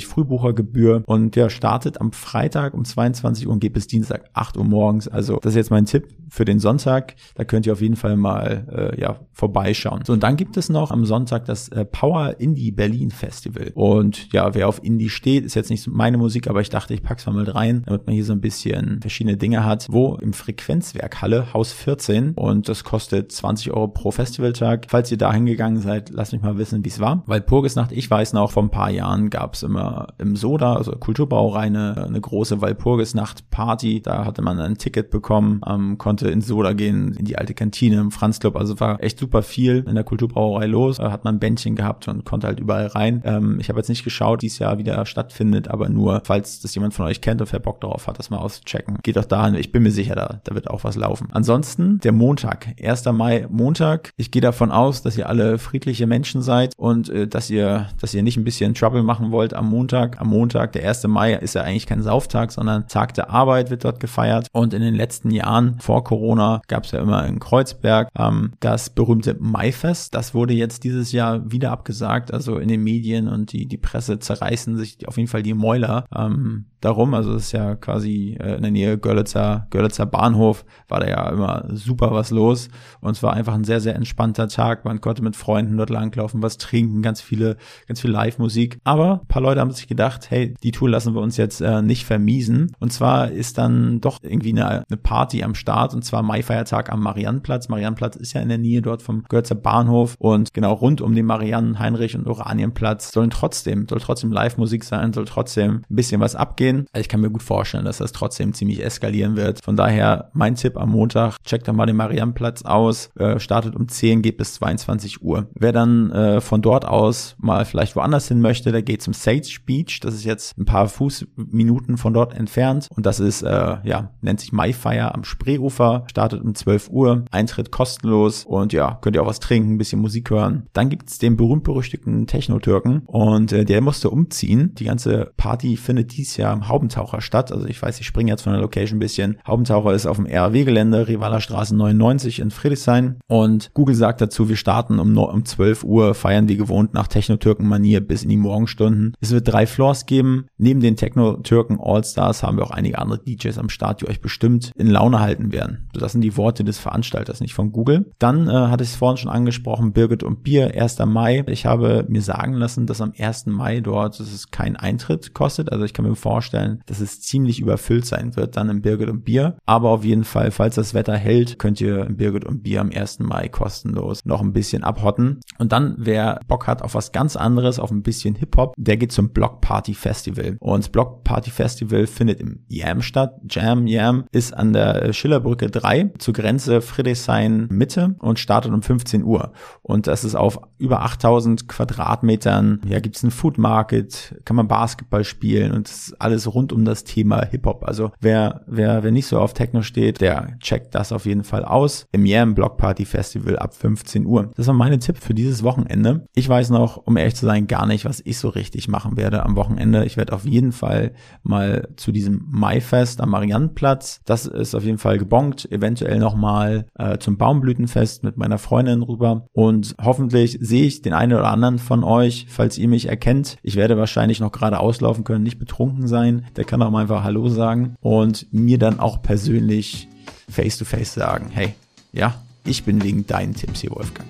Frühbuchergebühr 0.00 1.02
und 1.06 1.36
ja, 1.36 1.48
startet 1.48 2.00
am 2.00 2.12
Freitag 2.12 2.74
um 2.74 2.84
22 2.84 3.46
Uhr 3.46 3.52
und 3.54 3.60
geht 3.60 3.72
bis 3.72 3.86
Dienstag 3.86 4.28
8 4.34 4.56
Uhr 4.56 4.64
morgens. 4.64 5.08
Also 5.08 5.38
das 5.40 5.52
ist 5.52 5.56
jetzt 5.56 5.70
mein 5.70 5.86
Tipp 5.86 6.08
für 6.28 6.44
den 6.44 6.58
Sonntag. 6.58 7.14
Da 7.34 7.44
könnt 7.44 7.66
ihr 7.66 7.72
auf 7.72 7.80
jeden 7.80 7.96
Fall 7.96 8.16
mal 8.16 8.92
äh, 8.94 9.00
ja 9.00 9.20
vorbeischauen. 9.32 10.02
So 10.04 10.12
und 10.12 10.22
dann 10.22 10.36
gibt 10.36 10.56
es 10.56 10.68
noch 10.68 10.90
am 10.90 11.04
Sonntag 11.04 11.44
das 11.44 11.68
äh, 11.68 11.84
Power 11.84 12.36
Indie 12.38 12.72
Berlin 12.72 13.10
Festival. 13.10 13.70
Und 13.74 14.32
ja, 14.32 14.54
wer 14.54 14.68
auf 14.68 14.82
Indie 14.82 15.10
steht, 15.10 15.44
ist 15.44 15.54
jetzt 15.54 15.70
nicht 15.70 15.86
meine 15.88 16.18
Musik, 16.18 16.48
aber 16.48 16.60
ich 16.60 16.70
dachte, 16.70 16.94
ich 16.94 17.02
pack's 17.02 17.26
mal 17.26 17.34
mit 17.34 17.54
rein, 17.54 17.82
damit 17.86 18.06
man 18.06 18.14
hier 18.14 18.24
so 18.24 18.32
ein 18.32 18.40
bisschen 18.40 19.00
verschiedene 19.00 19.36
Dinge 19.36 19.64
hat. 19.64 19.86
Wo 19.90 20.16
im 20.16 20.32
Frequenzwerk 20.32 21.20
Halle 21.22 21.52
Haus 21.52 21.72
14 21.72 22.32
und 22.32 22.68
das 22.68 22.84
kostet 22.84 23.30
20 23.30 23.72
Euro 23.72 23.88
pro 23.88 24.10
Festivaltag. 24.10 24.86
Falls 24.88 25.10
ihr 25.10 25.18
da 25.18 25.32
hingegangen 25.32 25.61
seid, 25.76 26.10
lasst 26.10 26.32
mich 26.32 26.42
mal 26.42 26.58
wissen, 26.58 26.84
wie 26.84 26.88
es 26.88 27.00
war. 27.00 27.22
Weil 27.26 27.40
Purgisnacht, 27.40 27.92
ich 27.92 28.10
weiß 28.10 28.32
noch, 28.32 28.50
vor 28.50 28.62
ein 28.62 28.70
paar 28.70 28.90
Jahren 28.90 29.30
gab 29.30 29.54
es 29.54 29.62
immer 29.62 30.08
im 30.18 30.36
Soda, 30.36 30.74
also 30.74 30.92
Kulturbrauerei, 30.92 31.62
eine, 31.62 32.20
große 32.20 32.60
Walpurgisnacht-Party. 32.60 34.02
Da 34.02 34.24
hatte 34.24 34.42
man 34.42 34.58
ein 34.60 34.78
Ticket 34.78 35.10
bekommen, 35.10 35.60
ähm, 35.66 35.98
konnte 35.98 36.28
ins 36.28 36.46
Soda 36.46 36.72
gehen, 36.72 37.12
in 37.14 37.24
die 37.24 37.38
alte 37.38 37.54
Kantine, 37.54 38.00
im 38.00 38.10
Franz 38.10 38.40
Club. 38.40 38.56
Also 38.56 38.78
war 38.80 39.02
echt 39.02 39.18
super 39.18 39.42
viel 39.42 39.84
in 39.88 39.94
der 39.94 40.04
Kulturbrauerei 40.04 40.66
los. 40.66 40.98
Da 40.98 41.10
hat 41.10 41.24
man 41.24 41.36
ein 41.36 41.40
Bändchen 41.40 41.76
gehabt 41.76 42.08
und 42.08 42.24
konnte 42.24 42.46
halt 42.46 42.60
überall 42.60 42.86
rein. 42.86 43.22
Ähm, 43.24 43.58
ich 43.60 43.68
habe 43.68 43.78
jetzt 43.78 43.88
nicht 43.88 44.04
geschaut, 44.04 44.42
dies 44.42 44.58
Jahr 44.58 44.78
wieder 44.78 45.04
stattfindet, 45.06 45.68
aber 45.68 45.88
nur, 45.88 46.22
falls 46.24 46.60
das 46.60 46.74
jemand 46.74 46.94
von 46.94 47.06
euch 47.06 47.20
kennt 47.20 47.40
und 47.40 47.52
wer 47.52 47.60
Bock 47.60 47.80
darauf 47.80 48.06
hat, 48.06 48.18
das 48.18 48.30
mal 48.30 48.38
auszuchecken. 48.38 48.98
Geht 49.02 49.16
doch 49.16 49.24
dahin. 49.24 49.54
Ich 49.54 49.72
bin 49.72 49.82
mir 49.82 49.90
sicher, 49.90 50.14
da, 50.14 50.40
da 50.44 50.54
wird 50.54 50.70
auch 50.70 50.84
was 50.84 50.96
laufen. 50.96 51.28
Ansonsten 51.32 52.00
der 52.00 52.12
Montag, 52.12 52.74
1. 52.82 53.04
Mai, 53.06 53.46
Montag. 53.50 54.10
Ich 54.16 54.30
gehe 54.30 54.42
davon 54.42 54.70
aus, 54.70 55.02
dass 55.02 55.16
ihr 55.16 55.28
alle 55.28 55.51
friedliche 55.58 56.06
Menschen 56.06 56.42
seid 56.42 56.74
und 56.76 57.08
äh, 57.08 57.26
dass 57.26 57.50
ihr, 57.50 57.88
dass 58.00 58.14
ihr 58.14 58.22
nicht 58.22 58.36
ein 58.36 58.44
bisschen 58.44 58.74
Trouble 58.74 59.02
machen 59.02 59.30
wollt 59.30 59.54
am 59.54 59.68
Montag. 59.68 60.20
Am 60.20 60.28
Montag, 60.28 60.72
der 60.72 60.88
1. 60.88 61.06
Mai, 61.08 61.34
ist 61.34 61.54
ja 61.54 61.62
eigentlich 61.62 61.86
kein 61.86 62.02
Sauftag, 62.02 62.52
sondern 62.52 62.88
Tag 62.88 63.14
der 63.14 63.30
Arbeit 63.30 63.70
wird 63.70 63.84
dort 63.84 64.00
gefeiert. 64.00 64.48
Und 64.52 64.74
in 64.74 64.82
den 64.82 64.94
letzten 64.94 65.30
Jahren 65.30 65.78
vor 65.80 66.04
Corona 66.04 66.62
gab 66.68 66.84
es 66.84 66.92
ja 66.92 67.00
immer 67.00 67.26
in 67.26 67.38
Kreuzberg 67.38 68.08
ähm, 68.18 68.52
das 68.60 68.90
berühmte 68.90 69.36
Maifest. 69.38 70.14
Das 70.14 70.34
wurde 70.34 70.54
jetzt 70.54 70.84
dieses 70.84 71.12
Jahr 71.12 71.50
wieder 71.50 71.70
abgesagt. 71.70 72.32
Also 72.32 72.58
in 72.58 72.68
den 72.68 72.82
Medien 72.82 73.28
und 73.28 73.52
die, 73.52 73.66
die 73.66 73.78
Presse 73.78 74.18
zerreißen 74.18 74.76
sich 74.76 75.08
auf 75.08 75.16
jeden 75.16 75.28
Fall 75.28 75.42
die 75.42 75.54
Mäuler 75.54 76.06
ähm, 76.14 76.66
darum. 76.84 77.14
Also 77.14 77.34
es 77.34 77.46
ist 77.46 77.52
ja 77.52 77.74
quasi 77.76 78.36
äh, 78.40 78.56
in 78.56 78.62
der 78.62 78.70
Nähe 78.70 78.98
Görlitzer, 78.98 79.66
Görlitzer 79.70 80.06
Bahnhof 80.06 80.64
war 80.88 81.00
da 81.00 81.08
ja 81.08 81.28
immer 81.30 81.64
super 81.72 82.12
was 82.12 82.30
los. 82.30 82.68
Und 83.00 83.12
es 83.12 83.22
war 83.22 83.32
einfach 83.32 83.54
ein 83.54 83.64
sehr, 83.64 83.80
sehr 83.80 83.94
entspannter 83.96 84.48
Tag. 84.48 84.84
Man 84.84 85.00
konnte 85.00 85.22
mit 85.22 85.36
Freunden 85.36 85.76
dort 85.76 85.90
langlaufen, 85.90 86.42
was 86.42 86.58
trinken, 86.58 87.02
ganz 87.02 87.20
viele, 87.20 87.56
ganz 87.86 88.00
viel 88.00 88.10
Live-Musik. 88.10 88.78
Aber 88.84 89.20
ein 89.22 89.28
paar 89.28 89.42
Leute 89.42 89.60
haben 89.60 89.70
sich 89.70 89.88
gedacht, 89.88 90.30
hey, 90.30 90.54
die 90.62 90.72
Tour 90.72 90.90
lassen 90.90 91.14
wir 91.14 91.20
uns 91.20 91.36
jetzt 91.36 91.60
äh, 91.60 91.82
nicht 91.82 92.04
vermiesen. 92.04 92.72
Und 92.78 92.92
zwar 92.92 93.30
ist 93.30 93.58
dann 93.58 94.00
doch 94.00 94.18
irgendwie 94.22 94.50
eine, 94.50 94.84
eine 94.88 94.96
Party 94.96 95.42
am 95.42 95.54
Start 95.54 95.94
und 95.94 96.04
zwar 96.04 96.22
Maifeiertag 96.22 96.92
am 96.92 97.00
Mariannplatz. 97.02 97.68
Mariannplatz 97.68 98.16
ist 98.16 98.32
ja 98.32 98.40
in 98.40 98.48
der 98.48 98.58
Nähe 98.58 98.82
dort 98.82 99.02
vom 99.02 99.24
Görzer 99.28 99.54
Bahnhof 99.54 100.16
und 100.18 100.52
genau 100.52 100.72
rund 100.72 101.00
um 101.00 101.14
den 101.14 101.26
Mariannen, 101.26 101.78
Heinrich 101.78 102.16
und 102.16 102.26
Oranienplatz 102.26 103.12
sollen 103.12 103.30
trotzdem, 103.30 103.86
soll 103.88 104.00
trotzdem 104.00 104.32
Live-Musik 104.32 104.84
sein, 104.84 105.12
soll 105.12 105.24
trotzdem 105.24 105.84
ein 105.88 105.96
bisschen 105.96 106.20
was 106.20 106.36
abgehen. 106.36 106.71
Also 106.92 107.02
ich 107.02 107.08
kann 107.08 107.20
mir 107.20 107.30
gut 107.30 107.42
vorstellen, 107.42 107.84
dass 107.84 107.98
das 107.98 108.12
trotzdem 108.12 108.54
ziemlich 108.54 108.84
eskalieren 108.84 109.36
wird. 109.36 109.62
Von 109.64 109.76
daher 109.76 110.30
mein 110.32 110.54
Tipp 110.54 110.76
am 110.76 110.90
Montag, 110.90 111.36
checkt 111.44 111.68
da 111.68 111.72
mal 111.72 111.86
den 111.86 111.96
Mariannplatz 111.96 112.62
aus, 112.62 113.10
äh, 113.16 113.38
startet 113.38 113.76
um 113.76 113.88
10, 113.88 114.22
geht 114.22 114.36
bis 114.36 114.54
22 114.54 115.22
Uhr. 115.22 115.48
Wer 115.54 115.72
dann 115.72 116.10
äh, 116.10 116.40
von 116.40 116.62
dort 116.62 116.84
aus 116.84 117.36
mal 117.38 117.64
vielleicht 117.64 117.96
woanders 117.96 118.28
hin 118.28 118.40
möchte, 118.40 118.72
der 118.72 118.82
geht 118.82 119.02
zum 119.02 119.14
Sage 119.14 119.42
Beach. 119.64 120.00
Das 120.00 120.14
ist 120.14 120.24
jetzt 120.24 120.56
ein 120.58 120.64
paar 120.64 120.88
Fußminuten 120.88 121.96
von 121.96 122.14
dort 122.14 122.34
entfernt. 122.34 122.88
Und 122.94 123.06
das 123.06 123.20
ist, 123.20 123.42
äh, 123.42 123.76
ja, 123.84 124.10
nennt 124.20 124.40
sich 124.40 124.52
Maifire 124.52 125.14
am 125.14 125.24
Spreeufer. 125.24 126.04
Startet 126.08 126.42
um 126.42 126.54
12 126.54 126.90
Uhr. 126.90 127.24
Eintritt 127.30 127.70
kostenlos. 127.70 128.44
Und 128.44 128.72
ja, 128.72 128.98
könnt 129.00 129.16
ihr 129.16 129.22
auch 129.22 129.26
was 129.26 129.40
trinken, 129.40 129.74
ein 129.74 129.78
bisschen 129.78 130.00
Musik 130.00 130.30
hören. 130.30 130.66
Dann 130.72 130.88
gibt's 130.88 131.18
den 131.18 131.36
berühmt-berüchtigten 131.36 132.26
Techno-Türken. 132.26 133.02
Und 133.06 133.52
äh, 133.52 133.64
der 133.64 133.80
musste 133.80 134.10
umziehen. 134.10 134.74
Die 134.74 134.84
ganze 134.84 135.32
Party 135.36 135.76
findet 135.76 136.16
dies 136.16 136.36
Jahr 136.36 136.61
Haubentaucher 136.68 137.20
statt. 137.20 137.52
Also 137.52 137.66
ich 137.66 137.80
weiß, 137.80 138.00
ich 138.00 138.06
springe 138.06 138.30
jetzt 138.30 138.42
von 138.42 138.52
der 138.52 138.62
Location 138.62 138.96
ein 138.96 139.00
bisschen. 139.00 139.38
Haubentaucher 139.46 139.92
ist 139.92 140.06
auf 140.06 140.16
dem 140.16 140.26
RW-Gelände, 140.26 141.08
Rivaler 141.08 141.40
Straße 141.40 141.76
99 141.76 142.40
in 142.40 142.50
Friedrichshain. 142.50 143.18
Und 143.26 143.70
Google 143.74 143.94
sagt 143.94 144.20
dazu, 144.20 144.48
wir 144.48 144.56
starten 144.56 144.98
um, 144.98 145.16
um 145.16 145.44
12 145.44 145.84
Uhr, 145.84 146.14
feiern 146.14 146.48
wie 146.48 146.56
gewohnt 146.56 146.94
nach 146.94 147.08
Techno-Türken-Manier 147.08 148.00
bis 148.00 148.22
in 148.22 148.30
die 148.30 148.36
Morgenstunden. 148.36 149.14
Es 149.20 149.32
wird 149.32 149.52
drei 149.52 149.66
Floors 149.66 150.06
geben. 150.06 150.46
Neben 150.56 150.80
den 150.80 150.96
Techno-Türken 150.96 151.78
All-Stars 151.80 152.42
haben 152.42 152.56
wir 152.56 152.64
auch 152.64 152.70
einige 152.70 152.98
andere 152.98 153.18
DJs 153.18 153.58
am 153.58 153.68
Start, 153.68 154.00
die 154.00 154.08
euch 154.08 154.20
bestimmt 154.20 154.72
in 154.76 154.86
Laune 154.86 155.20
halten 155.20 155.52
werden. 155.52 155.88
Das 155.92 156.12
sind 156.12 156.22
die 156.22 156.36
Worte 156.36 156.64
des 156.64 156.78
Veranstalters, 156.78 157.40
nicht 157.40 157.54
von 157.54 157.72
Google. 157.72 158.10
Dann 158.18 158.48
äh, 158.48 158.52
hatte 158.52 158.84
ich 158.84 158.90
es 158.90 158.96
vorhin 158.96 159.16
schon 159.16 159.30
angesprochen, 159.30 159.92
Birgit 159.92 160.22
und 160.22 160.42
Bier, 160.42 160.72
1. 160.74 160.98
Mai. 161.06 161.44
Ich 161.48 161.66
habe 161.66 162.06
mir 162.08 162.22
sagen 162.22 162.54
lassen, 162.54 162.86
dass 162.86 163.00
am 163.00 163.12
1. 163.18 163.46
Mai 163.46 163.80
dort 163.80 164.12
dass 164.22 164.32
es 164.32 164.50
kein 164.50 164.76
Eintritt 164.76 165.34
kostet. 165.34 165.72
Also 165.72 165.84
ich 165.84 165.92
kann 165.92 166.06
mir 166.06 166.14
vorstellen, 166.14 166.51
dass 166.52 167.00
es 167.00 167.20
ziemlich 167.20 167.60
überfüllt 167.60 168.06
sein 168.06 168.36
wird 168.36 168.56
dann 168.56 168.68
im 168.68 168.82
Birgit 168.82 169.08
und 169.08 169.24
Bier. 169.24 169.56
Aber 169.66 169.90
auf 169.90 170.04
jeden 170.04 170.24
Fall, 170.24 170.50
falls 170.50 170.74
das 170.74 170.94
Wetter 170.94 171.16
hält, 171.16 171.58
könnt 171.58 171.80
ihr 171.80 172.06
im 172.06 172.16
Birgit 172.16 172.44
und 172.44 172.62
Bier 172.62 172.80
am 172.80 172.90
1. 172.90 173.20
Mai 173.20 173.48
kostenlos 173.48 174.24
noch 174.24 174.40
ein 174.40 174.52
bisschen 174.52 174.84
abhotten. 174.84 175.40
Und 175.58 175.72
dann, 175.72 175.94
wer 175.98 176.40
Bock 176.48 176.66
hat 176.66 176.82
auf 176.82 176.94
was 176.94 177.12
ganz 177.12 177.36
anderes, 177.36 177.78
auf 177.78 177.90
ein 177.90 178.02
bisschen 178.02 178.34
Hip-Hop, 178.34 178.74
der 178.76 178.96
geht 178.96 179.12
zum 179.12 179.30
Block 179.30 179.60
Party 179.60 179.94
Festival. 179.94 180.56
Und 180.60 180.84
das 180.84 180.88
Block 180.88 181.24
Party 181.24 181.50
Festival 181.50 182.06
findet 182.06 182.40
im 182.40 182.64
Yam 182.68 183.02
statt. 183.02 183.40
Jam 183.48 183.86
Yam 183.86 184.24
ist 184.32 184.54
an 184.54 184.72
der 184.72 185.12
Schillerbrücke 185.12 185.70
3 185.70 186.12
zur 186.18 186.34
Grenze 186.34 186.80
Friedrichshain 186.80 187.68
Mitte 187.70 188.16
und 188.18 188.38
startet 188.38 188.72
um 188.72 188.82
15 188.82 189.24
Uhr. 189.24 189.52
Und 189.82 190.06
das 190.06 190.24
ist 190.24 190.34
auf 190.34 190.58
über 190.78 191.02
8000 191.02 191.68
Quadratmetern. 191.68 192.80
Ja, 192.86 193.00
gibt's 193.00 193.22
einen 193.22 193.30
Food 193.30 193.58
Market, 193.58 194.34
kann 194.44 194.56
man 194.56 194.68
Basketball 194.68 195.24
spielen 195.24 195.72
und 195.72 195.88
ist 195.88 196.20
alles 196.42 196.54
rund 196.54 196.72
um 196.72 196.84
das 196.84 197.04
Thema 197.04 197.44
Hip-Hop. 197.44 197.84
Also 197.84 198.10
wer, 198.20 198.62
wer, 198.66 199.02
wer 199.02 199.10
nicht 199.10 199.26
so 199.26 199.38
auf 199.38 199.54
Techno 199.54 199.82
steht, 199.82 200.20
der 200.20 200.58
checkt 200.58 200.94
das 200.94 201.12
auf 201.12 201.26
jeden 201.26 201.44
Fall 201.44 201.64
aus. 201.64 202.06
Im 202.12 202.26
Yam 202.26 202.54
Block 202.54 202.76
Party 202.76 203.04
Festival 203.04 203.58
ab 203.58 203.74
15 203.74 204.26
Uhr. 204.26 204.50
Das 204.56 204.66
war 204.66 204.74
meine 204.74 204.98
Tipp 204.98 205.18
für 205.18 205.34
dieses 205.34 205.62
Wochenende. 205.62 206.26
Ich 206.34 206.48
weiß 206.48 206.70
noch, 206.70 206.96
um 206.96 207.16
ehrlich 207.16 207.36
zu 207.36 207.46
sein, 207.46 207.66
gar 207.66 207.86
nicht, 207.86 208.04
was 208.04 208.20
ich 208.24 208.38
so 208.38 208.48
richtig 208.48 208.88
machen 208.88 209.16
werde 209.16 209.44
am 209.44 209.56
Wochenende. 209.56 210.04
Ich 210.04 210.16
werde 210.16 210.32
auf 210.32 210.44
jeden 210.44 210.72
Fall 210.72 211.12
mal 211.42 211.88
zu 211.96 212.12
diesem 212.12 212.44
Maifest 212.50 213.20
am 213.20 213.30
Mariannenplatz. 213.30 214.20
Das 214.24 214.46
ist 214.46 214.74
auf 214.74 214.84
jeden 214.84 214.98
Fall 214.98 215.18
gebongt. 215.18 215.70
Eventuell 215.70 216.18
nochmal 216.18 216.86
äh, 216.98 217.18
zum 217.18 217.36
Baumblütenfest 217.36 218.24
mit 218.24 218.36
meiner 218.36 218.58
Freundin 218.58 219.02
rüber. 219.02 219.46
Und 219.52 219.94
hoffentlich 220.02 220.58
sehe 220.60 220.84
ich 220.86 221.02
den 221.02 221.12
einen 221.12 221.34
oder 221.34 221.48
anderen 221.48 221.78
von 221.78 222.04
euch, 222.04 222.46
falls 222.48 222.78
ihr 222.78 222.88
mich 222.88 223.08
erkennt. 223.08 223.56
Ich 223.62 223.76
werde 223.76 223.96
wahrscheinlich 223.96 224.40
noch 224.40 224.52
gerade 224.52 224.80
auslaufen 224.80 225.24
können, 225.24 225.42
nicht 225.42 225.58
betrunken 225.58 226.08
sein. 226.08 226.21
Der 226.56 226.64
kann 226.64 226.82
auch 226.82 226.90
mal 226.90 227.02
einfach 227.02 227.24
Hallo 227.24 227.48
sagen 227.48 227.96
und 228.00 228.46
mir 228.52 228.78
dann 228.78 229.00
auch 229.00 229.22
persönlich 229.22 230.08
face 230.48 230.78
to 230.78 230.84
face 230.84 231.14
sagen, 231.14 231.48
hey, 231.50 231.74
ja, 232.12 232.34
ich 232.64 232.84
bin 232.84 233.02
wegen 233.02 233.26
deinen 233.26 233.54
Tipps 233.54 233.80
hier, 233.80 233.90
Wolfgang. 233.90 234.28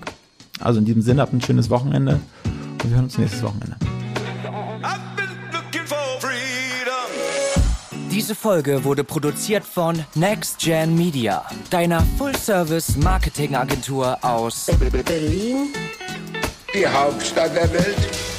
Also 0.61 0.79
in 0.79 0.85
diesem 0.85 1.03
Sinne, 1.03 1.23
habt 1.23 1.33
ein 1.33 1.43
schönes 1.43 1.71
Wochenende 1.71 2.21
und 2.45 2.85
wir 2.85 2.91
hören 2.97 3.05
uns 3.05 3.19
nächstes 3.19 3.43
Wochenende. 3.43 3.77
Diese 8.11 8.35
Folge 8.35 8.85
wurde 8.85 9.05
produziert 9.05 9.65
von 9.65 9.99
Next 10.15 10.59
Gen 10.59 10.97
Media, 10.97 11.45
deiner 11.71 12.03
Full-Service-Marketing-Agentur 12.19 14.19
aus 14.23 14.67
Berlin, 14.91 15.69
die 16.75 16.87
Hauptstadt 16.87 17.57
der 17.57 17.73
Welt. 17.73 18.32